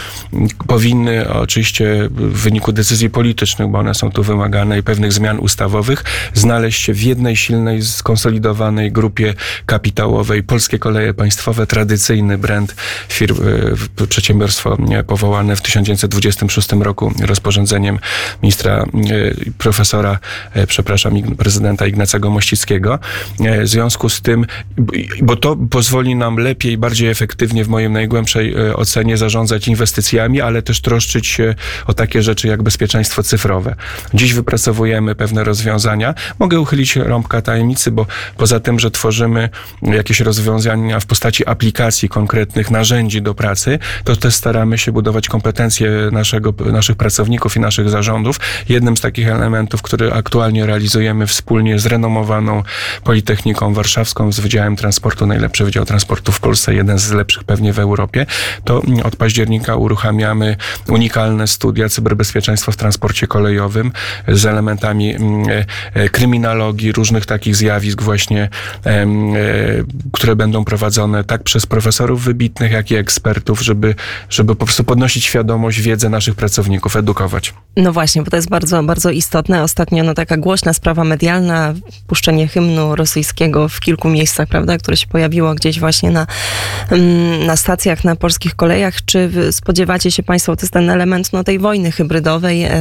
powinny 0.67 1.34
oczywiście 1.34 2.10
w 2.12 2.41
wyniku 2.41 2.72
decyzji 2.72 3.10
politycznych, 3.10 3.67
bo 3.67 3.79
one 3.79 3.93
są 3.93 4.12
tu 4.12 4.24
wymagane 4.24 4.79
i 4.79 4.84
pewnych 4.84 5.13
zmian 5.13 5.39
ustawowych, 5.39 6.03
znaleźć 6.34 6.82
się 6.82 6.93
w 6.93 7.01
jednej 7.01 7.36
silnej, 7.36 7.82
skonsolidowanej 7.82 8.91
grupie 8.91 9.34
kapitałowej. 9.65 10.43
Polskie 10.43 10.79
Koleje 10.79 11.13
Państwowe, 11.13 11.67
tradycyjny 11.67 12.38
brand 12.38 12.75
firm, 13.10 13.38
e, 13.43 13.75
przedsiębiorstwo 14.53 14.77
powołane 15.07 15.55
w 15.55 15.62
1926 15.62 16.83
roku 16.83 17.12
rozporządzeniem 17.22 18.00
ministra, 18.43 18.74
e, 18.74 18.86
profesora, 19.57 20.19
e, 20.53 20.67
przepraszam, 20.67 21.13
prezydenta 21.38 21.88
Ignacego 21.88 22.29
Mościckiego. 22.29 23.00
W 23.39 23.67
związku 23.67 24.10
z 24.10 24.22
tym, 24.22 24.45
bo 25.22 25.36
to 25.36 25.55
pozwoli 25.69 26.15
nam 26.15 26.38
lepiej, 26.38 26.77
bardziej 26.77 27.10
efektywnie 27.10 27.63
w 27.63 27.67
mojej 27.67 27.89
najgłębszej 27.89 28.55
ocenie 28.74 29.17
zarządzać 29.17 29.67
inwestycjami, 29.67 30.41
ale 30.41 30.62
też 30.62 30.81
troszczyć 30.81 31.27
się 31.27 31.55
o 31.88 31.93
takie 31.93 32.22
rzeczy 32.22 32.48
jak 32.48 32.63
bezpieczeństwo 32.63 33.24
cyfrowe. 33.24 33.75
Dziś 34.13 34.33
wypracowujemy 34.33 35.15
pewne 35.15 35.43
rozwiązania. 35.43 36.13
Mogę 36.39 36.60
uchylić 36.60 36.95
rąbka 36.95 37.41
tajemnicy, 37.41 37.91
bo 37.91 38.05
poza 38.38 38.60
tym, 38.60 38.79
że 38.79 38.91
tworzymy 38.91 39.50
jakieś 39.81 40.19
rozwiązania 40.19 41.00
w 41.00 41.05
postaci 41.05 41.45
aplikacji 41.45 42.10
konkretnych 42.10 42.72
narzędzi 42.72 43.22
do 43.22 43.33
pracy, 43.33 43.79
to 44.03 44.15
też 44.15 44.36
staramy 44.43 44.77
się 44.77 44.91
budować 44.91 45.27
kompetencje 45.27 45.91
naszego, 46.12 46.53
naszych 46.71 46.95
pracowników 46.95 47.55
i 47.55 47.59
naszych 47.59 47.89
zarządów. 47.89 48.39
Jednym 48.69 48.97
z 48.97 49.01
takich 49.01 49.27
elementów, 49.27 49.81
który 49.81 50.13
aktualnie 50.13 50.65
realizujemy 50.65 51.27
wspólnie 51.27 51.79
z 51.79 51.85
renomowaną 51.85 52.63
Politechniką 53.03 53.73
Warszawską, 53.73 54.31
z 54.31 54.39
Wydziałem 54.39 54.75
Transportu, 54.75 55.25
najlepszy 55.25 55.65
Wydział 55.65 55.85
Transportu 55.85 56.31
w 56.31 56.39
Polsce, 56.39 56.73
jeden 56.73 57.00
z 57.00 57.12
lepszych 57.12 57.43
pewnie 57.43 57.73
w 57.73 57.79
Europie, 57.79 58.25
to 58.63 58.81
od 59.03 59.15
października 59.15 59.75
uruchamiamy 59.75 60.55
unikalne 60.88 61.47
studia 61.47 61.89
cyberbezpieczeństwa 61.89 62.71
w 62.71 62.75
transporcie 62.75 63.27
kolejowym 63.27 63.91
z 64.27 64.45
elementami 64.45 65.15
mm, 65.15 65.50
e, 65.50 65.65
e, 65.93 66.09
kryminologii, 66.09 66.91
różnych 66.91 67.25
takich 67.25 67.55
zjawisk 67.55 68.01
właśnie, 68.01 68.50
e, 68.85 69.05
które 70.12 70.35
będą 70.35 70.65
prowadzone 70.65 71.23
tak 71.23 71.43
przez 71.43 71.65
profesorów 71.65 72.23
wybitnych, 72.23 72.71
jak 72.71 72.91
i 72.91 72.95
ekspertów, 72.95 73.62
żeby, 73.62 73.95
żeby 74.33 74.55
po 74.55 74.65
prostu 74.65 74.83
podnosić 74.83 75.23
świadomość, 75.23 75.81
wiedzę 75.81 76.09
naszych 76.09 76.35
pracowników, 76.35 76.95
edukować. 76.95 77.53
No 77.77 77.93
właśnie, 77.93 78.21
bo 78.23 78.31
to 78.31 78.35
jest 78.35 78.49
bardzo, 78.49 78.83
bardzo 78.83 79.09
istotne. 79.09 79.63
Ostatnio 79.63 80.03
no, 80.03 80.13
taka 80.13 80.37
głośna 80.37 80.73
sprawa 80.73 81.03
medialna, 81.03 81.73
puszczenie 82.07 82.47
hymnu 82.47 82.95
rosyjskiego 82.95 83.69
w 83.69 83.79
kilku 83.79 84.09
miejscach, 84.09 84.47
prawda, 84.47 84.77
które 84.77 84.97
się 84.97 85.07
pojawiło 85.07 85.55
gdzieś 85.55 85.79
właśnie 85.79 86.11
na, 86.11 86.27
mm, 86.89 87.45
na 87.45 87.55
stacjach, 87.55 88.03
na 88.03 88.15
polskich 88.15 88.55
kolejach. 88.55 89.05
Czy 89.05 89.31
spodziewacie 89.51 90.11
się 90.11 90.23
Państwo, 90.23 90.55
to 90.55 90.61
jest 90.61 90.73
ten 90.73 90.89
element 90.89 91.33
no, 91.33 91.43
tej 91.43 91.59
wojny 91.59 91.91
hybrydowej, 91.91 92.63
e, 92.63 92.77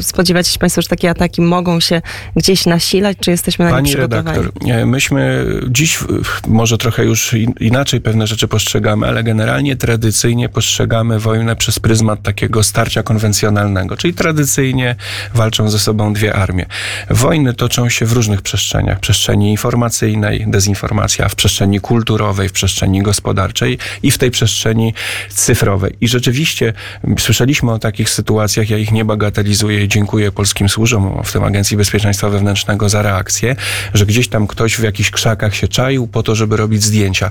spodziewacie 0.00 0.50
się 0.50 0.58
Państwo, 0.58 0.82
że 0.82 0.88
takie 0.88 1.10
ataki 1.10 1.42
mogą 1.42 1.80
się 1.80 2.02
gdzieś 2.36 2.66
nasilać, 2.66 3.18
czy 3.20 3.30
jesteśmy 3.30 3.64
na 3.64 3.70
Pani 3.70 3.90
nie 3.90 3.96
przygotowani? 3.96 4.38
redaktor, 4.38 4.86
myśmy 4.86 5.46
dziś 5.68 5.98
może 6.46 6.78
trochę 6.78 7.04
już 7.04 7.34
inaczej 7.60 8.00
pewne 8.00 8.26
rzeczy 8.26 8.48
postrzegamy, 8.48 9.06
ale 9.06 9.24
generalnie 9.24 9.76
tradycyjnie 9.76 10.48
postrzegamy 10.58 11.18
wojnę 11.18 11.56
przez 11.56 11.78
pryzmat 11.78 12.22
takiego 12.22 12.62
starcia 12.62 13.02
konwencjonalnego, 13.02 13.96
czyli 13.96 14.14
tradycyjnie 14.14 14.96
walczą 15.34 15.70
ze 15.70 15.78
sobą 15.78 16.12
dwie 16.12 16.34
armie. 16.34 16.66
Wojny 17.10 17.54
toczą 17.54 17.88
się 17.88 18.06
w 18.06 18.12
różnych 18.12 18.42
przestrzeniach. 18.42 19.00
Przestrzeni 19.00 19.50
informacyjnej, 19.50 20.44
dezinformacja, 20.46 21.28
w 21.28 21.34
przestrzeni 21.34 21.80
kulturowej, 21.80 22.48
w 22.48 22.52
przestrzeni 22.52 23.02
gospodarczej 23.02 23.78
i 24.02 24.10
w 24.10 24.18
tej 24.18 24.30
przestrzeni 24.30 24.94
cyfrowej. 25.28 25.96
I 26.00 26.08
rzeczywiście 26.08 26.72
słyszeliśmy 27.18 27.72
o 27.72 27.78
takich 27.78 28.10
sytuacjach, 28.10 28.70
ja 28.70 28.78
ich 28.78 28.92
nie 28.92 29.04
bagatelizuję 29.04 29.84
i 29.84 29.88
dziękuję 29.88 30.32
polskim 30.32 30.68
służbom, 30.68 31.22
w 31.24 31.32
tym 31.32 31.44
Agencji 31.44 31.76
Bezpieczeństwa 31.76 32.28
Wewnętrznego 32.28 32.88
za 32.88 33.02
reakcję, 33.02 33.56
że 33.94 34.06
gdzieś 34.06 34.28
tam 34.28 34.46
ktoś 34.46 34.76
w 34.76 34.82
jakichś 34.82 35.10
krzakach 35.10 35.54
się 35.54 35.68
czaił 35.68 36.06
po 36.06 36.22
to, 36.22 36.34
żeby 36.34 36.56
robić 36.56 36.84
zdjęcia. 36.84 37.30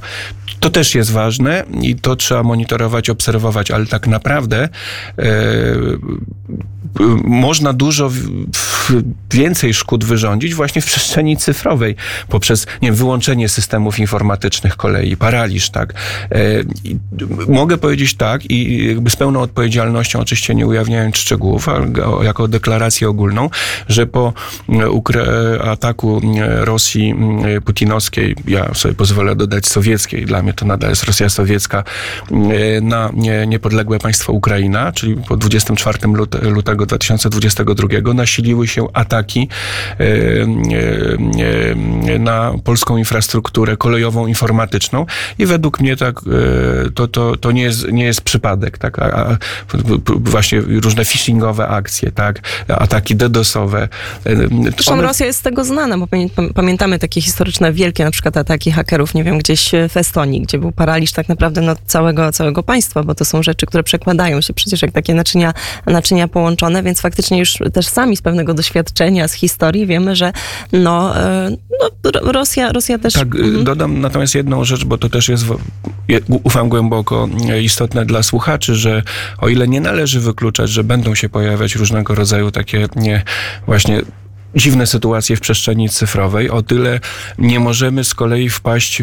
To 0.60 0.70
też 0.70 0.96
jest 0.96 1.12
ważne 1.12 1.64
i 1.82 1.96
to 1.96 2.16
trzeba 2.16 2.44
monitorować, 2.44 3.10
obserwować, 3.18 3.72
ale 3.72 3.86
tak 3.86 4.08
naprawdę 4.08 4.70
e, 5.18 5.32
można 7.24 7.74
dużo 7.74 8.12
więcej 9.32 9.74
szkód 9.74 10.06
wyrządzić 10.06 10.56
właśnie 10.56 10.82
w 10.82 10.86
przestrzeni 10.86 11.38
cyfrowej 11.38 11.96
poprzez 12.29 12.67
nie 12.82 12.88
wiem, 12.88 12.96
wyłączenie 12.96 13.50
systemów 13.50 14.00
informatycznych 14.00 14.75
kolei, 14.75 15.17
paraliż, 15.17 15.70
tak. 15.70 15.94
E, 16.32 16.38
mogę 17.48 17.77
powiedzieć 17.77 18.13
tak 18.13 18.51
i 18.51 18.88
jakby 18.88 19.10
z 19.10 19.15
pełną 19.15 19.41
odpowiedzialnością, 19.41 20.20
oczywiście 20.20 20.56
nie 20.56 20.67
ujawniając 20.67 21.17
szczegółów, 21.17 21.70
ale 21.70 21.88
jako 22.24 22.48
deklarację 22.48 23.10
ogólną, 23.10 23.50
że 23.89 24.08
po 24.08 24.34
ataku 25.63 26.22
Rosji 26.58 27.15
putinowskiej, 27.65 28.36
ja 28.48 28.74
sobie 28.74 28.94
pozwolę 28.94 29.36
dodać 29.36 29.67
sowieckiej, 29.67 30.25
dla 30.25 30.44
mnie 30.44 30.53
to 30.53 30.65
nadal 30.65 30.89
jest 30.89 31.03
Rosja 31.03 31.29
sowiecka, 31.29 31.84
na 32.82 33.12
niepodległe 33.48 34.00
państwo 34.00 34.34
Ukraina, 34.34 34.91
czyli 34.91 35.15
po 35.27 35.38
24 35.38 36.00
lutego 36.41 36.77
2022 36.86 38.14
nasiliły 38.14 38.68
się 38.68 38.88
ataki 38.94 39.50
e, 40.00 40.04
e, 42.16 42.20
na 42.20 42.54
polską 42.64 42.98
infrastrukturę 42.98 43.78
kolejową, 43.78 44.28
informatyczną. 44.28 45.06
I 45.40 45.46
według 45.46 45.80
mnie 45.80 45.96
tak 45.96 46.20
e, 46.20 46.92
to, 46.92 47.08
to, 47.08 47.38
to 47.38 47.52
nie, 47.52 47.64
jest, 47.64 47.92
nie 47.92 48.06
jest 48.06 48.22
przypadek, 48.22 48.78
tak, 48.78 49.00
a, 49.00 49.06
a 49.06 49.38
właśnie 50.08 50.62
różne 50.62 51.06
phishingowe 51.06 51.68
akcje, 51.68 52.12
tak, 52.12 52.40
ataki 52.68 53.16
DDoSowe. 53.16 53.88
Zresztą 54.76 54.94
One... 54.94 55.04
Rosja 55.04 55.26
jest 55.26 55.40
z 55.40 55.42
tego 55.42 55.66
znana, 55.66 55.98
bo 55.98 56.08
pamiętamy 56.56 57.00
takie 57.00 57.22
historyczne, 57.22 57.74
wielkie 57.74 58.04
na 58.04 58.12
przykład 58.12 58.38
ataki 58.38 58.72
hakerów, 58.72 59.14
nie 59.14 59.24
wiem, 59.24 59.38
gdzieś 59.38 59.72
w 59.90 59.98
Estonii, 59.98 60.42
gdzie 60.42 60.58
był 60.58 60.72
paraliż 60.72 61.12
tak 61.12 61.30
naprawdę 61.30 61.62
no, 61.62 61.76
całego, 61.86 62.32
całego 62.32 62.64
państwa, 62.64 63.04
bo 63.04 63.16
to 63.16 63.26
są 63.26 63.44
rzeczy, 63.44 63.66
które 63.66 63.84
przekładają 63.84 64.42
się 64.42 64.54
przecież 64.54 64.82
jak 64.82 64.92
takie 64.92 65.14
naczynia, 65.14 65.54
naczynia 65.86 66.28
połączone, 66.28 66.67
więc 66.84 67.02
faktycznie 67.02 67.40
już 67.40 67.58
też 67.74 67.88
sami 67.88 68.18
z 68.18 68.22
pewnego 68.22 68.54
doświadczenia, 68.54 69.28
z 69.28 69.34
historii 69.34 69.88
wiemy, 69.88 70.16
że 70.16 70.34
no, 70.74 71.20
e, 71.20 71.50
no 72.24 72.32
Rosja, 72.32 72.72
Rosja 72.72 73.00
też... 73.00 73.14
Tak, 73.14 73.36
mhm. 73.36 73.64
dodam 73.64 74.02
natomiast 74.02 74.36
jedną 74.36 74.66
rzecz, 74.66 74.86
bo 74.86 74.98
to 74.98 75.10
też 75.10 75.30
jest, 75.30 75.46
ufam 76.44 76.70
głęboko, 76.70 77.30
istotne 77.62 78.06
dla 78.06 78.24
słuchaczy, 78.24 78.76
że 78.76 79.04
o 79.38 79.50
ile 79.50 79.68
nie 79.68 79.82
należy 79.82 80.20
wykluczać, 80.20 80.70
że 80.70 80.84
będą 80.84 81.16
się 81.16 81.30
pojawiać 81.30 81.76
różnego 81.76 82.16
rodzaju 82.16 82.52
takie 82.52 82.88
nie, 82.96 83.24
właśnie 83.68 84.02
dziwne 84.56 84.88
sytuacje 84.88 85.36
w 85.36 85.39
przestrzeni 85.39 85.89
cyfrowej, 85.89 86.50
o 86.50 86.62
tyle 86.62 87.00
nie 87.39 87.60
możemy 87.60 88.04
z 88.04 88.13
kolei 88.13 88.50
wpaść 88.50 89.01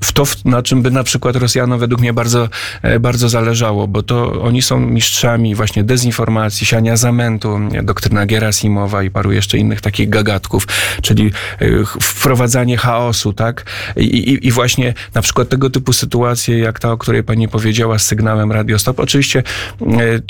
w, 0.00 0.12
to, 0.12 0.24
na 0.44 0.62
czym 0.62 0.82
by 0.82 0.90
na 0.90 1.04
przykład 1.04 1.36
Rosjanom 1.36 1.80
według 1.80 2.00
mnie 2.00 2.12
bardzo, 2.12 2.48
e, 2.82 3.00
bardzo 3.00 3.28
zależało, 3.28 3.88
bo 3.88 4.02
to 4.02 4.42
oni 4.42 4.62
są 4.62 4.80
mistrzami 4.80 5.54
właśnie 5.54 5.84
dezinformacji, 5.84 6.66
siania 6.66 6.96
zamętu, 6.96 7.58
doktryna 7.82 8.26
Gerasimowa 8.26 9.02
i 9.02 9.10
paru 9.10 9.32
jeszcze 9.32 9.58
innych 9.58 9.80
takich 9.80 10.08
gagatków, 10.08 10.66
czyli 11.02 11.26
e, 11.58 11.66
wprowadzanie 12.00 12.76
chaosu, 12.76 13.32
tak? 13.32 13.64
I, 13.96 14.04
i, 14.04 14.46
i 14.46 14.50
właśnie 14.50 14.94
na 15.14 15.22
przykład 15.22 15.48
tego 15.48 15.70
typu 15.70 15.92
sytuacje, 15.92 16.58
jak 16.58 16.78
ta, 16.78 16.92
o 16.92 16.98
której 16.98 17.22
pani 17.22 17.48
powiedziała 17.48 17.98
z 17.98 18.06
sygnałem 18.06 18.52
Radiostop, 18.52 19.00
oczywiście 19.00 19.42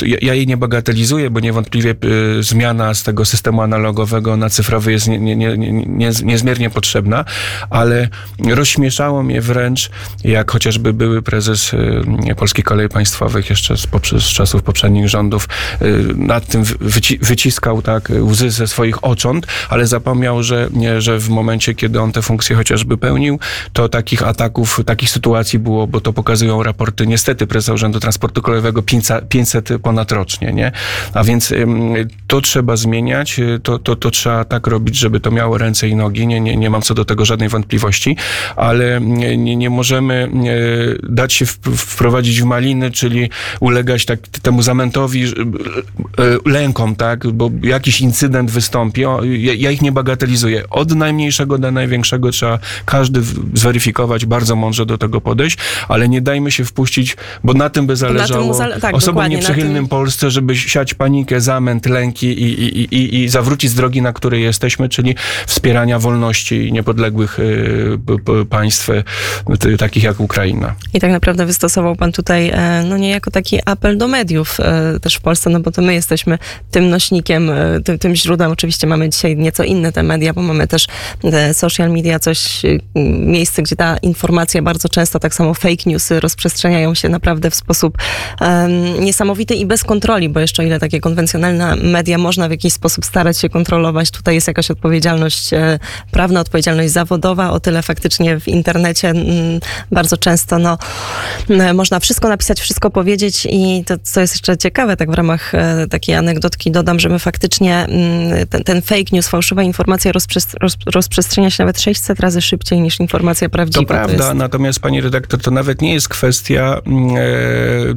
e, 0.02 0.16
ja 0.20 0.34
jej 0.34 0.46
nie 0.46 0.56
bagatelizuję, 0.56 1.30
bo 1.30 1.40
niewątpliwie 1.40 1.94
zmiana 2.40 2.94
z 2.94 3.02
tego 3.02 3.24
systemu 3.24 3.62
analogowego 3.62 4.25
na 4.36 4.50
cyfrowy 4.50 4.92
jest 4.92 5.08
nie, 5.08 5.18
nie, 5.18 5.36
nie, 5.36 5.56
nie, 5.72 6.10
niezmiernie 6.24 6.70
potrzebna, 6.70 7.24
ale 7.70 8.08
rozśmieszało 8.44 9.22
mnie 9.22 9.40
wręcz, 9.40 9.90
jak 10.24 10.50
chociażby 10.50 10.92
były 10.92 11.22
prezes 11.22 11.72
y, 11.74 12.34
Polskiej 12.36 12.64
Kolei 12.64 12.88
Państwowych 12.88 13.50
jeszcze 13.50 13.76
z, 13.76 13.86
z 14.18 14.24
czasów 14.24 14.62
poprzednich 14.62 15.08
rządów 15.08 15.48
y, 15.82 16.04
nad 16.16 16.46
tym 16.46 16.64
wyci 16.80 17.18
wyciskał 17.18 17.82
tak 17.82 18.12
łzy 18.20 18.50
ze 18.50 18.66
swoich 18.66 19.04
ocząt, 19.04 19.46
ale 19.68 19.86
zapomniał, 19.86 20.42
że, 20.42 20.68
nie, 20.72 21.00
że 21.00 21.18
w 21.18 21.28
momencie, 21.28 21.74
kiedy 21.74 22.00
on 22.00 22.12
te 22.12 22.22
funkcje 22.22 22.56
chociażby 22.56 22.98
pełnił, 22.98 23.38
to 23.72 23.88
takich 23.88 24.22
ataków, 24.22 24.80
takich 24.86 25.10
sytuacji 25.10 25.58
było, 25.58 25.86
bo 25.86 26.00
to 26.00 26.12
pokazują 26.12 26.62
raporty 26.62 27.06
niestety 27.06 27.46
prezesa 27.46 27.72
Urzędu 27.72 28.00
Transportu 28.00 28.42
Kolejowego 28.42 28.82
500 29.28 29.68
ponad 29.82 30.12
rocznie, 30.12 30.52
nie? 30.52 30.72
A 31.14 31.24
więc 31.24 31.52
to 32.26 32.40
trzeba 32.40 32.76
zmieniać, 32.76 33.40
to, 33.62 33.78
to, 33.78 33.96
to 33.96 34.10
trzeba 34.16 34.44
tak 34.44 34.66
robić, 34.66 34.96
żeby 34.96 35.20
to 35.20 35.30
miało 35.30 35.58
ręce 35.58 35.88
i 35.88 35.94
nogi. 35.94 36.26
Nie, 36.26 36.40
nie, 36.40 36.56
nie 36.56 36.70
mam 36.70 36.82
co 36.82 36.94
do 36.94 37.04
tego 37.04 37.24
żadnej 37.24 37.48
wątpliwości, 37.48 38.16
ale 38.56 39.00
nie, 39.00 39.56
nie, 39.56 39.70
możemy 39.70 40.30
dać 41.02 41.32
się 41.32 41.46
wprowadzić 41.76 42.42
w 42.42 42.44
maliny, 42.44 42.90
czyli 42.90 43.30
ulegać 43.60 44.04
tak, 44.04 44.20
temu 44.42 44.62
zamętowi, 44.62 45.24
e, 45.24 45.30
lękom, 46.44 46.96
tak, 46.96 47.26
bo 47.26 47.50
jakiś 47.62 48.00
incydent 48.00 48.50
wystąpi. 48.50 49.00
Ja, 49.00 49.18
ja 49.56 49.70
ich 49.70 49.82
nie 49.82 49.92
bagatelizuję. 49.92 50.68
Od 50.70 50.94
najmniejszego 50.94 51.58
do 51.58 51.70
największego 51.70 52.30
trzeba 52.30 52.58
każdy 52.84 53.22
zweryfikować, 53.54 54.26
bardzo 54.26 54.56
mądrze 54.56 54.86
do 54.86 54.98
tego 54.98 55.20
podejść, 55.20 55.58
ale 55.88 56.08
nie 56.08 56.20
dajmy 56.20 56.50
się 56.50 56.64
wpuścić, 56.64 57.16
bo 57.44 57.54
na 57.54 57.70
tym 57.70 57.86
by 57.86 57.96
zależało 57.96 58.54
zale 58.54 58.80
tak, 58.80 58.94
osobom 58.94 59.28
nieprzychylnym 59.28 59.74
tym... 59.74 59.88
Polsce, 59.88 60.30
żeby 60.30 60.56
siać 60.56 60.94
panikę, 60.94 61.40
zamęt, 61.40 61.86
lęki 61.86 62.26
i, 62.26 62.62
i, 62.62 62.94
i, 62.94 63.22
i 63.22 63.28
zawrócić 63.28 63.70
z 63.70 63.74
drogi, 63.74 64.02
na 64.06 64.12
której 64.12 64.42
jesteśmy, 64.42 64.88
czyli 64.88 65.14
wspierania 65.46 65.98
wolności 65.98 66.72
niepodległych 66.72 67.38
y, 67.38 67.98
państw, 68.50 68.88
y, 68.88 69.76
takich 69.78 70.02
jak 70.02 70.20
Ukraina. 70.20 70.74
I 70.94 71.00
tak 71.00 71.10
naprawdę 71.10 71.46
wystosował 71.46 71.96
pan 71.96 72.12
tutaj, 72.12 72.50
e, 72.54 72.84
no 72.88 72.96
niejako 72.96 73.30
taki 73.30 73.58
apel 73.64 73.98
do 73.98 74.08
mediów 74.08 74.60
e, 74.60 75.00
też 75.00 75.14
w 75.14 75.20
Polsce, 75.20 75.50
no 75.50 75.60
bo 75.60 75.70
to 75.70 75.82
my 75.82 75.94
jesteśmy 75.94 76.38
tym 76.70 76.90
nośnikiem, 76.90 77.50
e, 77.50 77.80
tym, 77.84 77.98
tym 77.98 78.14
źródłem. 78.14 78.50
Oczywiście 78.50 78.86
mamy 78.86 79.08
dzisiaj 79.08 79.36
nieco 79.36 79.64
inne 79.64 79.92
te 79.92 80.02
media, 80.02 80.32
bo 80.32 80.42
mamy 80.42 80.66
też 80.66 80.86
social 81.52 81.90
media, 81.90 82.18
coś, 82.18 82.62
miejsce, 83.26 83.62
gdzie 83.62 83.76
ta 83.76 83.96
informacja 83.96 84.62
bardzo 84.62 84.88
często, 84.88 85.18
tak 85.18 85.34
samo 85.34 85.54
fake 85.54 85.82
newsy 85.86 86.20
rozprzestrzeniają 86.20 86.94
się 86.94 87.08
naprawdę 87.08 87.50
w 87.50 87.54
sposób 87.54 87.98
um, 88.40 89.04
niesamowity 89.04 89.54
i 89.54 89.66
bez 89.66 89.84
kontroli, 89.84 90.28
bo 90.28 90.40
jeszcze 90.40 90.62
o 90.62 90.66
ile 90.66 90.80
takie 90.80 91.00
konwencjonalne 91.00 91.76
media 91.76 92.18
można 92.18 92.48
w 92.48 92.50
jakiś 92.50 92.72
sposób 92.72 93.04
starać 93.04 93.38
się 93.38 93.48
kontrolować, 93.48 93.95
tutaj 94.04 94.34
jest 94.34 94.46
jakaś 94.46 94.70
odpowiedzialność 94.70 95.52
e, 95.52 95.78
prawna, 96.10 96.40
odpowiedzialność 96.40 96.92
zawodowa, 96.92 97.50
o 97.50 97.60
tyle 97.60 97.82
faktycznie 97.82 98.40
w 98.40 98.48
internecie 98.48 99.08
m, 99.08 99.26
bardzo 99.92 100.16
często 100.16 100.58
no, 100.58 100.78
można 101.74 102.00
wszystko 102.00 102.28
napisać, 102.28 102.60
wszystko 102.60 102.90
powiedzieć 102.90 103.46
i 103.50 103.84
to, 103.86 103.94
co 104.02 104.20
jest 104.20 104.34
jeszcze 104.34 104.56
ciekawe, 104.58 104.96
tak 104.96 105.10
w 105.10 105.14
ramach 105.14 105.54
e, 105.54 105.86
takiej 105.90 106.14
anegdotki 106.14 106.70
dodam, 106.70 107.00
że 107.00 107.08
my 107.08 107.18
faktycznie 107.18 107.86
ten, 108.50 108.64
ten 108.64 108.82
fake 108.82 109.04
news, 109.12 109.28
fałszywa 109.28 109.62
informacja 109.62 110.12
rozprzestrzenia 110.86 111.50
się 111.50 111.62
nawet 111.62 111.80
600 111.80 112.20
razy 112.20 112.42
szybciej 112.42 112.80
niż 112.80 113.00
informacja 113.00 113.48
prawdziwa. 113.48 113.82
To 113.82 113.88
prawda, 113.88 114.18
to 114.18 114.24
jest... 114.24 114.34
natomiast 114.34 114.80
pani 114.80 115.00
redaktor, 115.00 115.40
to 115.40 115.50
nawet 115.50 115.82
nie 115.82 115.94
jest 115.94 116.08
kwestia 116.08 116.80
mm, 116.86 117.16
e, 117.16 117.20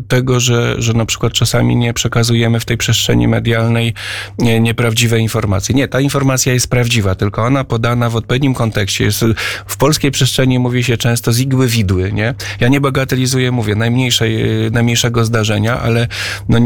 tego, 0.08 0.39
że, 0.39 0.75
że 0.82 0.94
na 0.94 1.06
przykład 1.06 1.34
czasami 1.34 1.75
nie 1.75 1.94
przekazujemy 1.94 2.60
w 2.60 2.65
tej 2.65 2.77
przestrzeni 2.77 3.27
medialnej 3.27 3.94
nie, 4.38 4.60
nieprawdziwe 4.60 5.20
informacje. 5.20 5.75
Nie, 5.75 5.88
ta 5.89 6.00
informacja 6.00 6.53
jest 6.53 6.67
prawdziwa, 6.67 7.15
tylko 7.15 7.43
ona 7.43 7.63
podana 7.63 8.10
w 8.10 8.15
odpowiednim 8.15 8.53
kontekście. 8.53 9.03
Jest, 9.03 9.25
w 9.65 9.77
polskiej 9.77 10.12
przestrzeni 10.12 10.60
mówi 10.60 10.84
się 10.84 10.98
często 10.98 11.34
z 11.34 11.39
igły 11.39 11.67
widły, 11.67 12.12
nie? 12.12 12.34
Ja 12.60 12.67
nie 12.67 12.81
bagatelizuję, 12.81 13.51
mówię, 13.51 13.75
najmniejszej, 13.75 14.65
e, 14.65 14.69
najmniejszego 14.69 15.25
zdarzenia, 15.25 15.79
ale 15.79 16.08
no, 16.50 16.60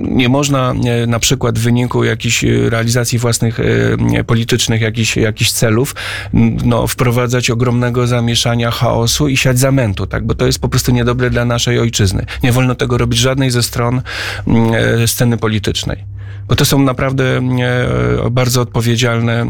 nie 0.00 0.28
można 0.28 0.72
e, 0.72 1.06
na 1.06 1.18
przykład 1.18 1.58
w 1.58 1.62
wyniku 1.62 2.04
jakichś 2.04 2.44
realizacji 2.68 3.18
własnych 3.18 3.60
politycznych 4.26 4.80
jakichś, 4.80 5.50
celów 5.52 5.94
no, 6.64 6.86
wprowadzać 6.86 7.50
ogromnego 7.50 8.06
zamieszania, 8.06 8.70
chaosu 8.70 9.28
i 9.28 9.36
siać 9.36 9.58
zamętu, 9.58 10.06
tak? 10.06 10.26
Bo 10.26 10.34
to 10.34 10.46
jest 10.46 10.58
po 10.58 10.68
prostu 10.68 10.92
niedobre 10.92 11.30
dla 11.30 11.44
naszej 11.44 11.78
ojczyzny. 11.78 12.26
Nie 12.42 12.52
wolno 12.52 12.74
tego 12.74 12.98
robić 12.98 13.18
żadnej 13.18 13.50
ze 13.50 13.62
stron 13.62 14.02
e, 14.74 15.08
sceny 15.08 15.36
politycznej 15.38 16.19
bo 16.48 16.56
to 16.56 16.64
są 16.64 16.78
naprawdę 16.78 17.40
bardzo 18.30 18.60
odpowiedzialne 18.60 19.46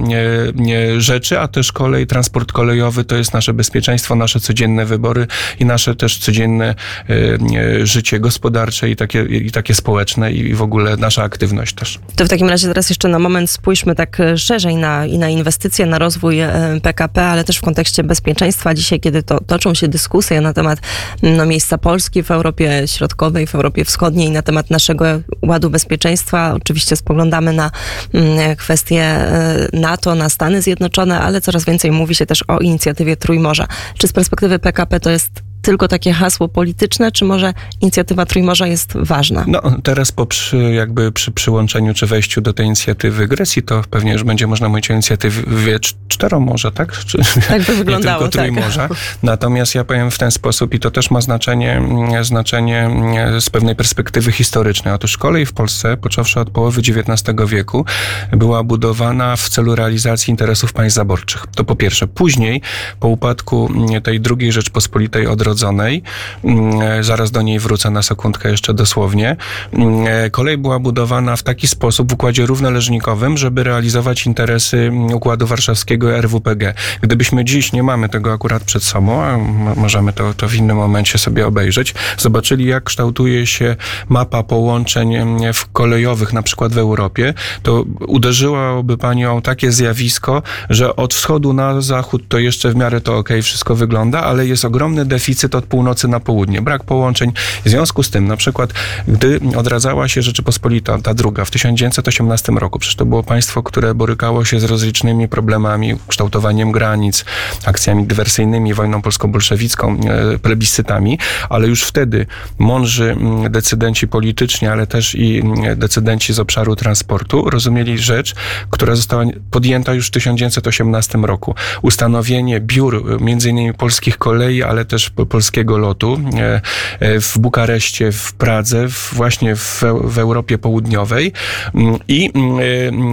rzeczy, 0.99 1.40
a 1.40 1.49
też 1.49 1.72
kolej, 1.72 2.06
transport 2.06 2.52
kolejowy 2.52 3.04
to 3.04 3.16
jest 3.16 3.34
nasze 3.34 3.52
bezpieczeństwo, 3.52 4.14
nasze 4.14 4.40
codzienne 4.40 4.87
wybory 4.87 5.26
i 5.58 5.64
nasze 5.64 5.94
też 5.94 6.18
codzienne 6.18 6.75
e, 7.10 7.87
życie 7.87 8.20
gospodarcze 8.20 8.90
i 8.90 8.96
takie, 8.96 9.22
i 9.22 9.50
takie 9.50 9.75
społeczne 9.75 10.32
i 10.32 10.54
w 10.54 10.62
ogóle 10.62 10.96
nasza 10.96 11.22
aktywność 11.22 11.75
też. 11.75 11.99
To 12.16 12.25
w 12.25 12.28
takim 12.28 12.49
razie 12.49 12.68
teraz 12.68 12.88
jeszcze 12.88 13.08
na 13.08 13.18
moment 13.18 13.50
spójrzmy 13.50 13.94
tak 13.94 14.20
e, 14.20 14.38
szerzej 14.38 14.76
na, 14.76 15.06
i 15.06 15.18
na 15.18 15.28
inwestycje, 15.28 15.87
na 15.87 15.99
rozwój 15.99 16.38
PKP, 16.82 17.26
ale 17.26 17.44
też 17.44 17.56
w 17.56 17.60
kontekście 17.60 18.04
bezpieczeństwa. 18.04 18.75
Dzisiaj, 18.75 19.00
kiedy 19.00 19.22
to, 19.22 19.40
toczą 19.40 19.75
się 19.75 19.88
dyskusje 19.88 20.40
na 20.40 20.52
temat 20.52 20.78
no, 21.22 21.46
miejsca 21.46 21.78
Polski 21.78 22.22
w 22.22 22.30
Europie 22.30 22.82
Środkowej, 22.87 23.46
w 23.46 23.54
Europie 23.54 23.84
Wschodniej, 23.84 24.30
na 24.30 24.42
temat 24.42 24.70
naszego 24.70 25.04
ładu 25.42 25.70
bezpieczeństwa, 25.70 26.56
oczywiście 26.70 26.96
spoglądamy 26.96 27.52
na 27.52 27.70
mm, 28.14 28.56
kwestie 28.56 29.02
e, 29.02 29.68
NATO, 29.72 30.14
na 30.14 30.28
Stany 30.28 30.62
Zjednoczone, 30.62 31.20
ale 31.20 31.40
coraz 31.40 31.64
więcej 31.64 31.92
mówi 31.92 32.14
się 32.14 32.26
też 32.26 32.44
o 32.48 32.58
inicjatywie 32.58 33.16
Trójmorza. 33.16 33.66
Czy 33.98 34.08
z 34.08 34.12
perspektywy 34.12 34.58
PKP 34.58 35.00
to 35.00 35.10
jest 35.10 35.50
tylko 35.62 35.88
takie 35.88 36.12
hasło 36.12 36.49
polityczne, 36.49 37.12
czy 37.12 37.25
może 37.25 37.55
inicjatywa 37.81 38.26
Trójmorza 38.26 38.67
jest 38.67 38.93
ważna? 38.97 39.45
No, 39.47 39.62
teraz 39.83 40.12
po 40.12 40.26
przy, 40.26 40.57
jakby 40.57 41.12
przy 41.12 41.31
przyłączeniu 41.31 41.95
czy 41.95 42.07
wejściu 42.07 42.40
do 42.40 42.52
tej 42.52 42.67
inicjatywy 42.67 43.29
Grecji, 43.29 43.62
to 43.62 43.83
pewnie 43.90 44.12
już 44.12 44.25
będzie 44.25 44.47
można 44.47 44.69
mówić 44.69 44.90
o 44.90 44.93
inicjatywie 44.93 45.79
czteromorza, 46.09 46.71
tak? 46.71 46.93
Czy, 46.93 47.19
tak 47.49 47.62
by 47.62 47.76
wyglądało, 47.85 48.25
nie 48.25 48.31
tylko 48.31 48.43
Trójmorza. 48.43 48.88
Tak. 48.88 48.99
Natomiast 49.23 49.75
ja 49.75 49.85
powiem 49.85 50.11
w 50.11 50.19
ten 50.19 50.31
sposób 50.31 50.75
i 50.75 50.81
to 50.81 50.90
też 50.90 51.11
ma 51.11 51.21
znaczenie, 51.21 51.73
mm, 51.76 52.25
znaczenie 52.25 52.81
mm, 52.81 53.40
z 53.40 53.50
pewnej 53.50 53.76
perspektywy 53.76 54.33
historycznej. 54.33 54.95
Otóż 54.95 55.17
kolej 55.17 55.47
w 55.47 55.52
Polsce, 55.52 55.97
począwszy 55.97 56.40
od 56.40 56.50
połowy 56.50 56.81
XIX 56.81 57.38
wieku, 57.47 57.85
była 58.33 58.62
budowana 58.62 59.37
w 59.37 59.49
celu 59.49 59.75
realizacji 59.75 60.31
interesów 60.31 60.73
państw 60.73 60.96
zaborczych. 60.96 61.46
To 61.55 61.64
po 61.64 61.77
pierwsze. 61.77 62.07
Później, 62.07 62.62
po 63.01 63.09
upadku 63.09 63.70
mm, 63.75 64.03
tej 64.03 64.20
drugiej 64.20 64.53
Rzeczpospolitej 64.53 65.27
od 65.27 65.42
Odrodzonej. 65.50 66.02
Mm, 66.44 66.80
e, 66.80 67.04
zaraz 67.04 67.30
do 67.30 67.42
niej 67.42 67.58
wrócę 67.58 67.90
na 67.90 68.02
sekundkę 68.02 68.50
jeszcze 68.50 68.74
dosłownie. 68.74 69.36
Mm, 69.72 70.06
e, 70.06 70.30
kolej 70.30 70.58
była 70.58 70.78
budowana 70.78 71.36
w 71.36 71.42
taki 71.42 71.66
sposób 71.66 72.10
w 72.10 72.12
układzie 72.12 72.46
równależnikowym, 72.46 73.36
żeby 73.36 73.64
realizować 73.64 74.26
interesy 74.26 74.76
mm, 74.76 75.14
Układu 75.14 75.46
Warszawskiego 75.46 76.18
RWPG. 76.20 76.74
Gdybyśmy 77.00 77.44
dziś, 77.44 77.72
nie 77.72 77.82
mamy 77.82 78.08
tego 78.08 78.32
akurat 78.32 78.64
przed 78.64 78.82
sobą, 78.82 79.22
a 79.22 79.38
możemy 79.76 80.12
to, 80.12 80.34
to 80.34 80.48
w 80.48 80.54
innym 80.54 80.76
momencie 80.76 81.18
sobie 81.18 81.46
obejrzeć, 81.46 81.94
zobaczyli 82.18 82.66
jak 82.66 82.84
kształtuje 82.84 83.46
się 83.46 83.76
mapa 84.08 84.42
połączeń 84.42 85.16
w 85.54 85.72
kolejowych, 85.72 86.32
na 86.32 86.42
przykład 86.42 86.72
w 86.72 86.78
Europie, 86.78 87.34
to 87.62 87.84
uderzyłoby 88.06 88.96
Panią 88.98 89.42
takie 89.42 89.72
zjawisko, 89.72 90.42
że 90.70 90.96
od 90.96 91.14
wschodu 91.14 91.52
na 91.52 91.80
zachód 91.80 92.22
to 92.28 92.38
jeszcze 92.38 92.70
w 92.70 92.76
miarę 92.76 93.00
to 93.00 93.16
ok, 93.16 93.28
wszystko 93.42 93.74
wygląda, 93.74 94.22
ale 94.22 94.46
jest 94.46 94.64
ogromny 94.64 95.04
deficyt 95.04 95.39
deficyt 95.40 95.55
od 95.55 95.66
północy 95.66 96.09
na 96.09 96.20
południe, 96.20 96.62
brak 96.62 96.85
połączeń. 96.85 97.33
W 97.64 97.68
związku 97.68 98.03
z 98.03 98.11
tym, 98.11 98.29
na 98.29 98.37
przykład, 98.37 98.72
gdy 99.09 99.40
odradzała 99.57 100.09
się 100.09 100.22
Rzeczypospolita, 100.22 100.98
ta 100.98 101.14
druga, 101.14 101.44
w 101.44 101.50
1918 101.50 102.53
roku, 102.53 102.79
przecież 102.79 102.96
to 102.96 103.07
było 103.07 103.22
państwo, 103.22 103.62
które 103.62 103.94
borykało 103.94 104.44
się 104.44 104.61
z 104.61 104.64
rozlicznymi 104.64 105.29
problemami, 105.29 105.96
kształtowaniem 106.09 106.72
granic, 106.72 107.24
akcjami 107.64 108.07
dywersyjnymi, 108.07 108.74
wojną 108.74 109.03
polsko-bolszewicką, 109.03 110.00
e, 110.00 110.38
plebiscytami, 110.38 111.18
ale 111.48 111.68
już 111.68 111.83
wtedy 111.83 112.26
mądrzy 112.59 113.16
decydenci 113.50 114.09
polityczni, 114.09 114.68
ale 114.68 114.87
też 114.87 115.14
i 115.14 115.42
decydenci 115.76 116.33
z 116.33 116.38
obszaru 116.38 116.76
transportu 116.76 117.50
rozumieli 117.50 117.98
rzecz, 117.98 118.35
która 118.70 118.94
została 118.94 119.24
podjęta 119.50 119.94
już 119.94 120.07
w 120.07 120.11
1918 120.11 121.24
roku. 121.24 121.55
Ustanowienie 121.83 122.61
biur, 122.61 123.20
między 123.20 123.50
innymi 123.50 123.74
polskich 123.74 124.18
kolei, 124.18 124.62
ale 124.62 124.85
też 124.85 125.11
polskiego 125.31 125.79
lotu 125.79 126.21
e, 126.38 126.61
e, 127.01 127.21
w 127.21 127.38
Bukareszcie, 127.38 128.12
w 128.12 128.33
Pradze, 128.33 128.87
właśnie 129.12 129.57
w, 129.57 129.83
w 130.05 130.19
Europie 130.19 130.59
Południowej 130.59 131.33
mm, 131.75 131.99
i 132.09 132.31
mm, 132.35 132.59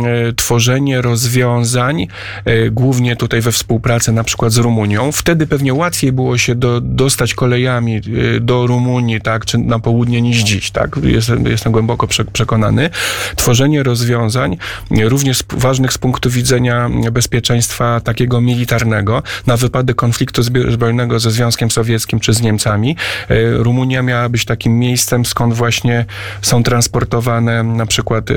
e, 0.06 0.34
tworzenie 0.34 1.02
rozwiązań, 1.02 2.08
głównie 2.72 3.16
tutaj 3.16 3.42
we 3.42 3.52
współpracy 3.52 4.12
na 4.12 4.24
przykład 4.24 4.52
z 4.52 4.58
Rumunią. 4.58 5.12
Wtedy 5.12 5.48
pewnie 5.48 5.74
łatwiej 5.74 6.12
było 6.12 6.38
się 6.38 6.56
do, 6.56 6.82
dostać 6.82 7.34
kolejami 7.34 8.02
do 8.42 8.68
Rumunii, 8.68 9.22
tak, 9.22 9.46
czy 9.46 9.58
na 9.58 9.80
południe 9.80 10.22
niż 10.22 10.38
dziś, 10.38 10.72
tak. 10.72 10.96
Jestem, 11.04 11.46
jestem 11.46 11.72
głęboko 11.72 12.08
przekonany. 12.34 12.90
Tworzenie 13.36 13.84
rozwiązań, 13.84 14.58
również 15.04 15.44
ważnych 15.50 15.94
z 15.94 15.98
punktu 15.98 16.30
widzenia 16.30 16.90
bezpieczeństwa 17.12 18.02
takiego 18.04 18.42
militarnego, 18.42 19.24
na 19.48 19.58
wypadek 19.58 19.96
konfliktu 19.96 20.44
zbrojnego 20.44 21.20
ze 21.20 21.32
Związkiem 21.32 21.72
Sowieckim, 21.72 22.07
Sowieckim 22.08 22.20
czy 22.20 22.34
z 22.34 22.41
Niemcami. 22.41 22.96
E, 23.30 23.52
Rumunia 23.52 24.02
miała 24.02 24.30
być 24.30 24.46
takim 24.46 24.80
miejscem, 24.80 25.26
skąd 25.26 25.54
właśnie 25.54 26.06
są 26.41 26.63
transportowane 26.63 27.63
na 27.63 27.86
przykład 27.86 28.32
e, 28.32 28.34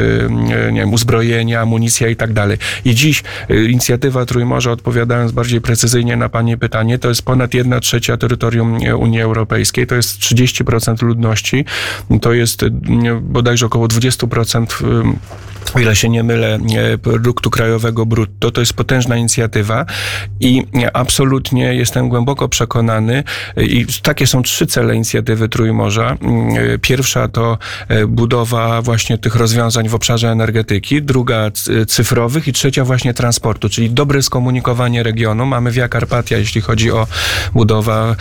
nie 0.73 0.81
wiem, 0.81 0.93
uzbrojenia, 0.93 1.61
amunicja 1.61 2.09
i 2.09 2.17
tak 2.17 2.33
dalej. 2.33 2.59
I 2.85 2.95
dziś 2.95 3.23
e, 3.51 3.65
inicjatywa 3.65 4.27
Trójmorza, 4.27 4.71
odpowiadając 4.71 5.33
bardziej 5.33 5.61
precyzyjnie 5.61 6.17
na 6.17 6.29
Pani 6.29 6.59
pytanie, 6.59 6.99
to 6.99 7.09
jest 7.09 7.23
ponad 7.23 7.55
1 7.55 7.81
trzecia 7.81 8.17
terytorium 8.17 8.79
Unii 8.99 9.21
Europejskiej, 9.21 9.87
to 9.87 9.95
jest 9.95 10.19
30% 10.19 11.03
ludności, 11.03 11.65
to 12.21 12.33
jest 12.33 12.65
bodajże 13.21 13.67
około 13.67 13.87
20% 13.87 14.67
o 15.75 15.81
ile 15.81 15.97
się 15.97 16.09
nie 16.09 16.23
mylę, 16.23 16.59
e, 16.77 16.99
produktu 16.99 17.51
krajowego 17.51 18.07
brutto. 18.07 18.51
To 18.51 18.61
jest 18.61 18.73
potężna 18.73 19.17
inicjatywa 19.17 19.87
i 20.41 20.65
absolutnie 20.93 21.75
jestem 21.75 22.09
głęboko 22.09 22.49
przekonany 22.49 23.25
e, 23.57 23.65
i 23.65 23.87
takie 24.03 24.27
są 24.27 24.43
trzy 24.43 24.67
cele 24.67 24.95
inicjatywy 24.95 25.49
Trójmorza. 25.49 26.17
Mm, 26.21 26.75
e, 26.75 26.79
Pierwsza 26.79 27.29
to 27.29 27.59
budowa 28.09 28.83
właśnie 28.83 29.19
tych 29.19 29.35
rozwiązań 29.35 29.89
w 29.89 29.95
obszarze 29.95 30.31
energetyki, 30.31 31.03
druga 31.03 31.51
cyfrowych 31.89 32.49
i 32.49 32.53
trzecia 32.53 32.85
właśnie 32.85 33.15
transportu, 33.15 33.69
czyli 33.69 33.91
dobre 33.91 34.23
skomunikowanie 34.23 35.03
regionu. 35.03 35.47
Mamy 35.47 35.71
Via 35.71 35.89
Carpatia, 35.89 36.39
jeśli 36.39 36.61
chodzi 36.61 36.91
o 36.91 37.07
budowa, 37.53 38.17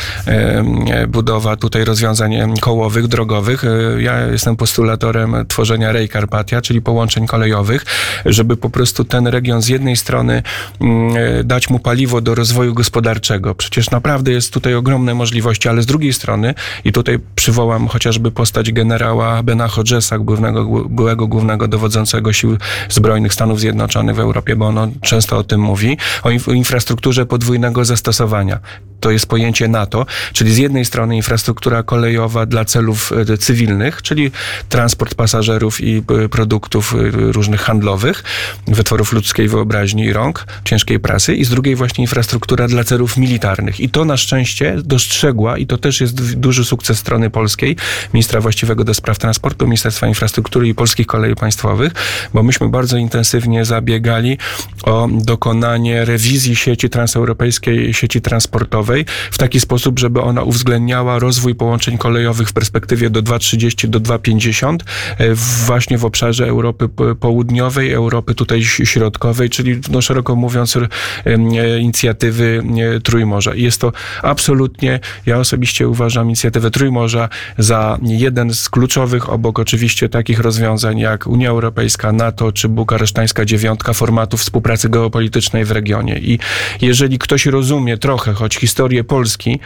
budowa 1.08 1.56
tutaj 1.56 1.86
rozwiązań 1.86 2.60
kołowych, 2.60 3.08
drogowych. 3.08 3.64
Ja 3.98 4.20
jestem 4.20 4.56
postulatorem 4.56 5.46
tworzenia 5.48 5.92
Rej 5.92 6.10
Carpatia, 6.10 6.62
czyli 6.62 6.82
połączeń 6.82 7.28
kolejowych 7.28 7.39
kolejowych, 7.40 7.86
żeby 8.26 8.58
po 8.58 8.70
prostu 8.70 9.04
ten 9.04 9.28
region 9.28 9.62
z 9.62 9.68
jednej 9.68 9.96
strony 9.96 10.44
mm, 10.82 11.18
e, 11.18 11.44
dać 11.44 11.70
mu 11.70 11.80
paliwo 11.80 12.22
do 12.22 12.36
rozwoju 12.36 12.74
gospodarczego. 12.74 13.56
Przecież 13.56 13.92
naprawdę 13.92 14.32
jest 14.32 14.54
tutaj 14.54 14.76
ogromne 14.76 15.16
możliwości, 15.16 15.70
ale 15.70 15.82
z 15.82 15.86
drugiej 15.86 16.14
strony, 16.14 16.54
i 16.84 16.92
tutaj 16.92 17.20
przywołam 17.36 17.88
chociażby 17.88 18.32
postać 18.32 18.72
generała 18.72 19.44
Bena 19.44 19.68
Hodgesa, 19.68 20.20
byłego, 20.20 20.66
byłego 20.90 21.28
głównego 21.28 21.68
dowodzącego 21.68 22.34
sił 22.34 22.58
zbrojnych 22.90 23.34
Stanów 23.34 23.60
Zjednoczonych 23.60 24.16
w 24.16 24.20
Europie, 24.20 24.56
bo 24.56 24.68
ono 24.68 24.88
często 25.02 25.38
o 25.38 25.44
tym 25.44 25.62
mówi, 25.62 25.98
o 26.24 26.52
infrastrukturze 26.52 27.26
podwójnego 27.26 27.86
zastosowania 27.86 28.60
to 29.00 29.12
jest 29.12 29.26
pojęcie 29.26 29.68
NATO, 29.68 30.06
czyli 30.34 30.54
z 30.54 30.58
jednej 30.58 30.86
strony 30.86 31.16
infrastruktura 31.16 31.84
kolejowa 31.84 32.46
dla 32.46 32.66
celów 32.66 33.12
e, 33.12 33.38
cywilnych, 33.38 34.02
czyli 34.02 34.32
transport 34.70 35.16
pasażerów 35.16 35.82
i 35.82 35.98
e, 35.98 36.30
produktów 36.30 36.96
różnych 37.20 37.62
handlowych, 37.62 38.24
wytworów 38.68 39.14
ludzkiej 39.14 39.48
wyobraźni 39.48 40.04
i 40.04 40.14
rąk, 40.14 40.46
ciężkiej 40.66 41.00
prasy, 41.00 41.36
i 41.36 41.46
z 41.46 41.50
drugiej 41.50 41.76
właśnie 41.76 42.02
infrastruktura 42.02 42.68
dla 42.68 42.84
celów 42.84 43.18
militarnych. 43.18 43.80
I 43.80 43.90
to 43.90 44.06
na 44.06 44.18
szczęście 44.18 44.76
dostrzegła, 44.84 45.58
i 45.58 45.68
to 45.68 45.78
też 45.78 46.02
jest 46.02 46.36
duży 46.36 46.66
sukces 46.66 47.00
strony 47.00 47.30
polskiej, 47.30 47.76
ministra 48.14 48.42
właściwego 48.42 48.84
do 48.84 48.94
spraw 48.94 49.20
transportu, 49.20 49.66
Ministerstwa 49.66 50.08
Infrastruktury 50.08 50.68
i 50.68 50.76
Polskich 50.76 51.08
Kolei 51.08 51.36
Państwowych, 51.36 51.94
bo 52.34 52.44
myśmy 52.44 52.70
bardzo 52.70 52.98
intensywnie 52.98 53.66
zabiegali 53.66 54.38
o 54.84 55.08
dokonanie 55.12 56.06
rewizji 56.06 56.56
sieci 56.56 56.90
transeuropejskiej, 56.90 57.94
sieci 57.94 58.22
transportowej, 58.22 59.06
w 59.32 59.38
taki 59.38 59.60
sposób, 59.60 60.00
żeby 60.00 60.22
ona 60.22 60.44
uwzględniała 60.44 61.20
rozwój 61.20 61.56
połączeń 61.56 61.98
kolejowych 61.98 62.50
w 62.50 62.54
perspektywie 62.54 63.10
do 63.10 63.22
2030 63.22 63.90
do 63.90 64.00
2050 64.00 64.84
e, 65.18 65.36
właśnie 65.66 65.98
w 65.98 66.06
obszarze 66.06 66.48
Europy 66.48 66.90
Południowej, 67.16 67.94
Europy 67.94 68.36
tutaj 68.36 68.64
środkowej, 68.64 69.50
czyli 69.50 69.82
no, 69.92 70.02
szeroko 70.02 70.36
mówiąc 70.36 70.78
e, 70.78 71.80
inicjatywy 71.80 72.64
Trójmorza. 73.04 73.56
I 73.56 73.64
jest 73.64 73.82
to 73.82 73.92
absolutnie, 74.24 75.00
ja 75.26 75.38
osobiście 75.38 75.88
uważam 75.88 76.26
inicjatywę 76.26 76.72
Trójmorza 76.72 77.30
za 77.58 77.98
jeden 78.02 78.54
z 78.54 78.70
kluczowych, 78.70 79.30
obok 79.30 79.60
oczywiście 79.60 80.10
takich 80.10 80.40
rozwiązań 80.40 81.00
jak 81.00 81.28
Unia 81.28 81.50
Europejska, 81.50 82.12
NATO 82.12 82.52
czy 82.52 82.70
bukaresztańska 82.70 83.46
dziewiątka 83.46 83.94
formatów 83.94 84.42
współpracy 84.42 84.90
geopolitycznej 84.90 85.66
w 85.66 85.72
regionie. 85.72 86.20
I 86.20 86.40
jeżeli 86.82 87.20
ktoś 87.20 87.46
rozumie 87.46 87.98
trochę, 87.98 88.34
choć 88.34 88.56
historię 88.56 89.04
Polski, 89.04 89.60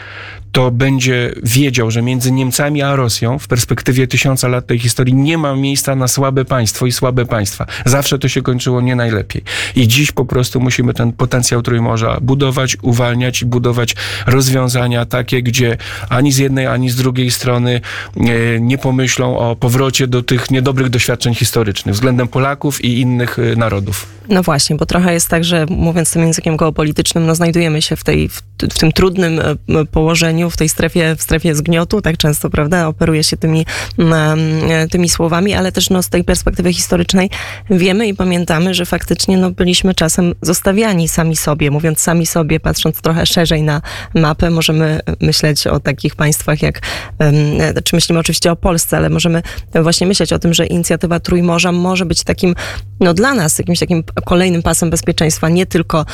to 0.52 0.72
będzie 0.72 1.34
wiedział, 1.44 1.92
że 1.92 2.02
między 2.02 2.32
Niemcami 2.32 2.82
a 2.82 2.96
Rosją 2.96 3.40
w 3.40 3.48
perspektywie 3.48 4.08
tysiąca 4.08 4.48
lat 4.48 4.68
tej 4.68 4.80
historii 4.80 5.14
nie 5.14 5.38
ma 5.38 5.56
miejsca 5.56 5.96
na 5.96 6.08
słabe 6.08 6.46
państwo 6.46 6.86
i 6.86 6.92
słabe 6.92 7.26
państwa. 7.34 7.66
Zawsze 7.86 8.20
to 8.20 8.28
się 8.28 8.42
kończyło 8.42 8.82
nie 8.82 8.96
najlepiej. 8.96 9.44
I 9.76 9.88
dziś 9.88 10.12
po 10.12 10.26
prostu 10.26 10.60
musimy 10.60 10.94
ten 10.94 11.14
potencjał 11.14 11.62
Trójmorza 11.62 12.18
budować, 12.22 12.78
uwalniać 12.82 13.42
i 13.42 13.46
budować 13.46 13.96
rozwiązania 14.28 15.06
takie, 15.06 15.44
gdzie 15.44 15.78
ani 16.10 16.32
z 16.32 16.38
jednej, 16.38 16.68
ani 16.68 16.90
z 16.90 16.96
drugiej 16.96 17.32
strony 17.32 17.82
nie, 18.16 18.60
nie 18.60 18.78
pomyślą 18.78 19.38
o 19.38 19.56
powrocie 19.56 20.08
do 20.08 20.24
tych 20.24 20.52
niedobrych 20.52 20.90
doświadczeń 20.90 21.36
historycznych 21.36 21.96
względem 21.96 22.28
Polaków 22.28 22.84
i 22.86 23.00
innych 23.00 23.40
y, 23.40 23.56
narodów. 23.56 24.06
No 24.30 24.44
właśnie, 24.44 24.76
bo 24.76 24.86
trochę 24.86 25.14
jest 25.14 25.30
tak, 25.30 25.44
że 25.44 25.66
mówiąc 25.70 26.12
tym 26.12 26.22
językiem 26.22 26.58
geopolitycznym, 26.58 27.26
no 27.26 27.36
znajdujemy 27.36 27.82
się 27.82 27.96
w, 27.96 28.04
tej, 28.04 28.30
w, 28.30 28.42
w 28.62 28.78
tym 28.80 28.92
trudnym 28.92 29.40
e, 29.40 29.86
położeniu, 29.86 30.50
w 30.50 30.58
tej 30.58 30.70
strefie, 30.70 31.16
w 31.16 31.22
strefie 31.22 31.56
zgniotu, 31.56 32.02
tak 32.02 32.18
często, 32.18 32.50
prawda, 32.50 32.88
operuje 32.88 33.24
się 33.24 33.38
tymi, 33.38 33.66
e, 34.00 34.88
tymi 34.88 35.10
słowami, 35.10 35.54
ale 35.54 35.72
też 35.72 35.90
no, 35.90 36.04
z 36.04 36.10
tej 36.10 36.24
perspektywy 36.24 36.74
historycznej 36.74 37.23
wiemy 37.70 38.08
i 38.08 38.14
pamiętamy, 38.14 38.74
że 38.74 38.86
faktycznie 38.86 39.38
no, 39.38 39.52
byliśmy 39.52 39.96
czasem 39.96 40.34
zostawiani 40.42 41.08
sami 41.08 41.36
sobie. 41.36 41.72
Mówiąc 41.72 42.00
sami 42.00 42.26
sobie, 42.26 42.60
patrząc 42.60 43.02
trochę 43.02 43.26
szerzej 43.26 43.64
na 43.64 43.82
mapę, 44.16 44.50
możemy 44.50 45.00
myśleć 45.22 45.68
o 45.68 45.80
takich 45.80 46.16
państwach 46.16 46.62
jak, 46.62 46.82
e, 47.20 47.82
czy 47.82 47.96
myślimy 47.96 48.20
oczywiście 48.20 48.52
o 48.52 48.56
Polsce, 48.56 48.98
ale 48.98 49.10
możemy 49.10 49.42
właśnie 49.74 50.08
myśleć 50.08 50.34
o 50.34 50.40
tym, 50.40 50.54
że 50.54 50.66
inicjatywa 50.66 51.20
Trójmorza 51.20 51.72
może 51.72 52.06
być 52.06 52.24
takim, 52.24 52.56
no 53.00 53.14
dla 53.14 53.34
nas, 53.34 53.60
jakimś 53.60 53.80
takim 53.80 54.04
kolejnym 54.26 54.64
pasem 54.64 54.90
bezpieczeństwa, 54.90 55.50
nie 55.50 55.66
tylko 55.66 56.06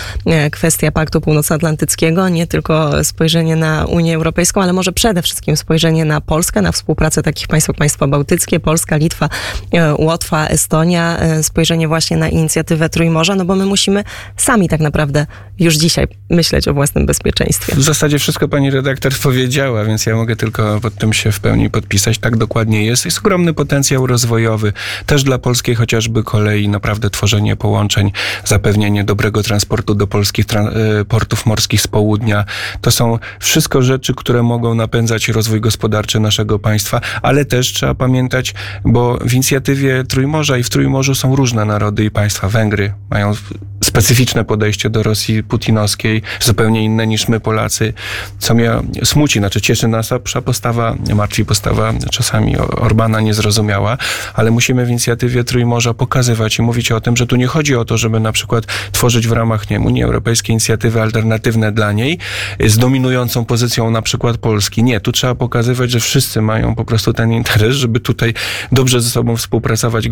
kwestia 0.51 0.91
Paktu 0.91 1.21
Północnoatlantyckiego, 1.21 2.29
nie 2.29 2.47
tylko 2.47 3.03
spojrzenie 3.03 3.55
na 3.55 3.85
Unię 3.85 4.15
Europejską, 4.15 4.61
ale 4.61 4.73
może 4.73 4.91
przede 4.91 5.21
wszystkim 5.21 5.57
spojrzenie 5.57 6.05
na 6.05 6.21
Polskę, 6.21 6.61
na 6.61 6.71
współpracę 6.71 7.23
takich 7.23 7.47
państw 7.47 7.67
jak 7.67 7.77
państwa 7.77 8.07
bałtyckie, 8.07 8.59
Polska, 8.59 8.97
Litwa, 8.97 9.29
e, 9.73 9.95
Łotwa, 9.95 10.47
Estonia, 10.47 10.98
e, 10.99 11.43
spojrzenie 11.43 11.87
właśnie 11.87 12.17
na 12.17 12.29
inicjatywę 12.29 12.89
Trójmorza, 12.89 13.35
no 13.35 13.45
bo 13.45 13.55
my 13.55 13.65
musimy 13.65 14.03
sami 14.37 14.69
tak 14.69 14.79
naprawdę 14.79 15.25
już 15.59 15.75
dzisiaj 15.75 16.07
myśleć 16.29 16.67
o 16.67 16.73
własnym 16.73 17.05
bezpieczeństwie. 17.05 17.75
W 17.75 17.83
zasadzie 17.83 18.19
wszystko 18.19 18.47
pani 18.47 18.71
redaktor 18.71 19.13
powiedziała, 19.13 19.85
więc 19.85 20.05
ja 20.05 20.15
mogę 20.15 20.35
tylko 20.35 20.79
pod 20.81 20.95
tym 20.95 21.13
się 21.13 21.31
w 21.31 21.39
pełni 21.39 21.69
podpisać. 21.69 22.17
Tak 22.17 22.37
dokładnie 22.37 22.85
jest. 22.85 23.05
Jest 23.05 23.17
ogromny 23.17 23.53
potencjał 23.53 24.07
rozwojowy, 24.07 24.73
też 25.05 25.23
dla 25.23 25.37
polskiej 25.37 25.75
chociażby 25.75 26.23
kolei, 26.23 26.69
naprawdę 26.69 27.09
tworzenie 27.09 27.55
połączeń, 27.55 28.11
zapewnienie 28.45 29.03
dobrego 29.03 29.43
transportu 29.43 29.95
do 29.95 30.07
polskich 30.07 30.45
e, 30.53 31.05
portów 31.05 31.45
morskich 31.45 31.81
z 31.81 31.87
południa. 31.87 32.45
To 32.81 32.91
są 32.91 33.19
wszystko 33.39 33.81
rzeczy, 33.81 34.13
które 34.15 34.43
mogą 34.43 34.75
napędzać 34.75 35.27
rozwój 35.27 35.61
gospodarczy 35.61 36.19
naszego 36.19 36.59
państwa, 36.59 37.01
ale 37.21 37.45
też 37.45 37.73
trzeba 37.73 37.95
pamiętać, 37.95 38.53
bo 38.85 39.17
w 39.21 39.33
inicjatywie 39.33 40.03
Trójmorza 40.03 40.57
i 40.57 40.63
w 40.63 40.69
Trójmorzu 40.89 41.15
są 41.15 41.35
różne 41.35 41.65
narody 41.65 42.03
i 42.03 42.11
państwa. 42.11 42.49
Węgry 42.49 42.93
mają 43.09 43.33
specyficzne 43.83 44.45
podejście 44.45 44.89
do 44.89 45.03
Rosji 45.03 45.43
putinowskiej, 45.43 46.21
zupełnie 46.39 46.83
inne 46.83 47.07
niż 47.07 47.27
my 47.27 47.39
Polacy, 47.39 47.93
co 48.39 48.53
mnie 48.53 48.71
smuci, 49.03 49.39
znaczy 49.39 49.61
cieszy 49.61 49.87
nas 49.87 50.11
a 50.11 50.41
postawa, 50.41 50.95
martwi 51.15 51.45
postawa 51.45 51.93
czasami 52.11 52.57
Orbana 52.57 53.21
niezrozumiała, 53.21 53.97
ale 54.33 54.51
musimy 54.51 54.85
w 54.85 54.89
inicjatywie 54.89 55.43
Trójmorza 55.43 55.93
pokazywać 55.93 56.59
i 56.59 56.61
mówić 56.61 56.91
o 56.91 57.01
tym, 57.01 57.17
że 57.17 57.27
tu 57.27 57.35
nie 57.35 57.47
chodzi 57.47 57.75
o 57.75 57.85
to, 57.85 57.97
żeby 57.97 58.19
na 58.19 58.31
przykład 58.31 58.65
tworzyć 58.91 59.27
w 59.27 59.31
ramach 59.31 59.69
nie 59.69 59.79
Unii 59.79 60.03
Europejskiej 60.03 60.53
inicjatywy 60.53 61.01
alternatywne 61.01 61.71
dla 61.71 61.91
niej 61.91 62.17
z 62.65 62.77
dominującą 62.77 63.45
pozycją 63.45 63.91
na 63.91 64.01
przykład 64.01 64.37
Polski. 64.37 64.83
Nie, 64.83 64.99
tu 64.99 65.11
trzeba 65.11 65.35
pokazywać, 65.35 65.91
że 65.91 65.99
wszyscy 65.99 66.41
mają 66.41 66.75
po 66.75 66.85
prostu 66.85 67.13
ten 67.13 67.31
interes, 67.31 67.75
żeby 67.75 67.99
tutaj 67.99 68.33
dobrze 68.71 69.01
ze 69.01 69.09
sobą 69.09 69.37
współpracować 69.37 70.07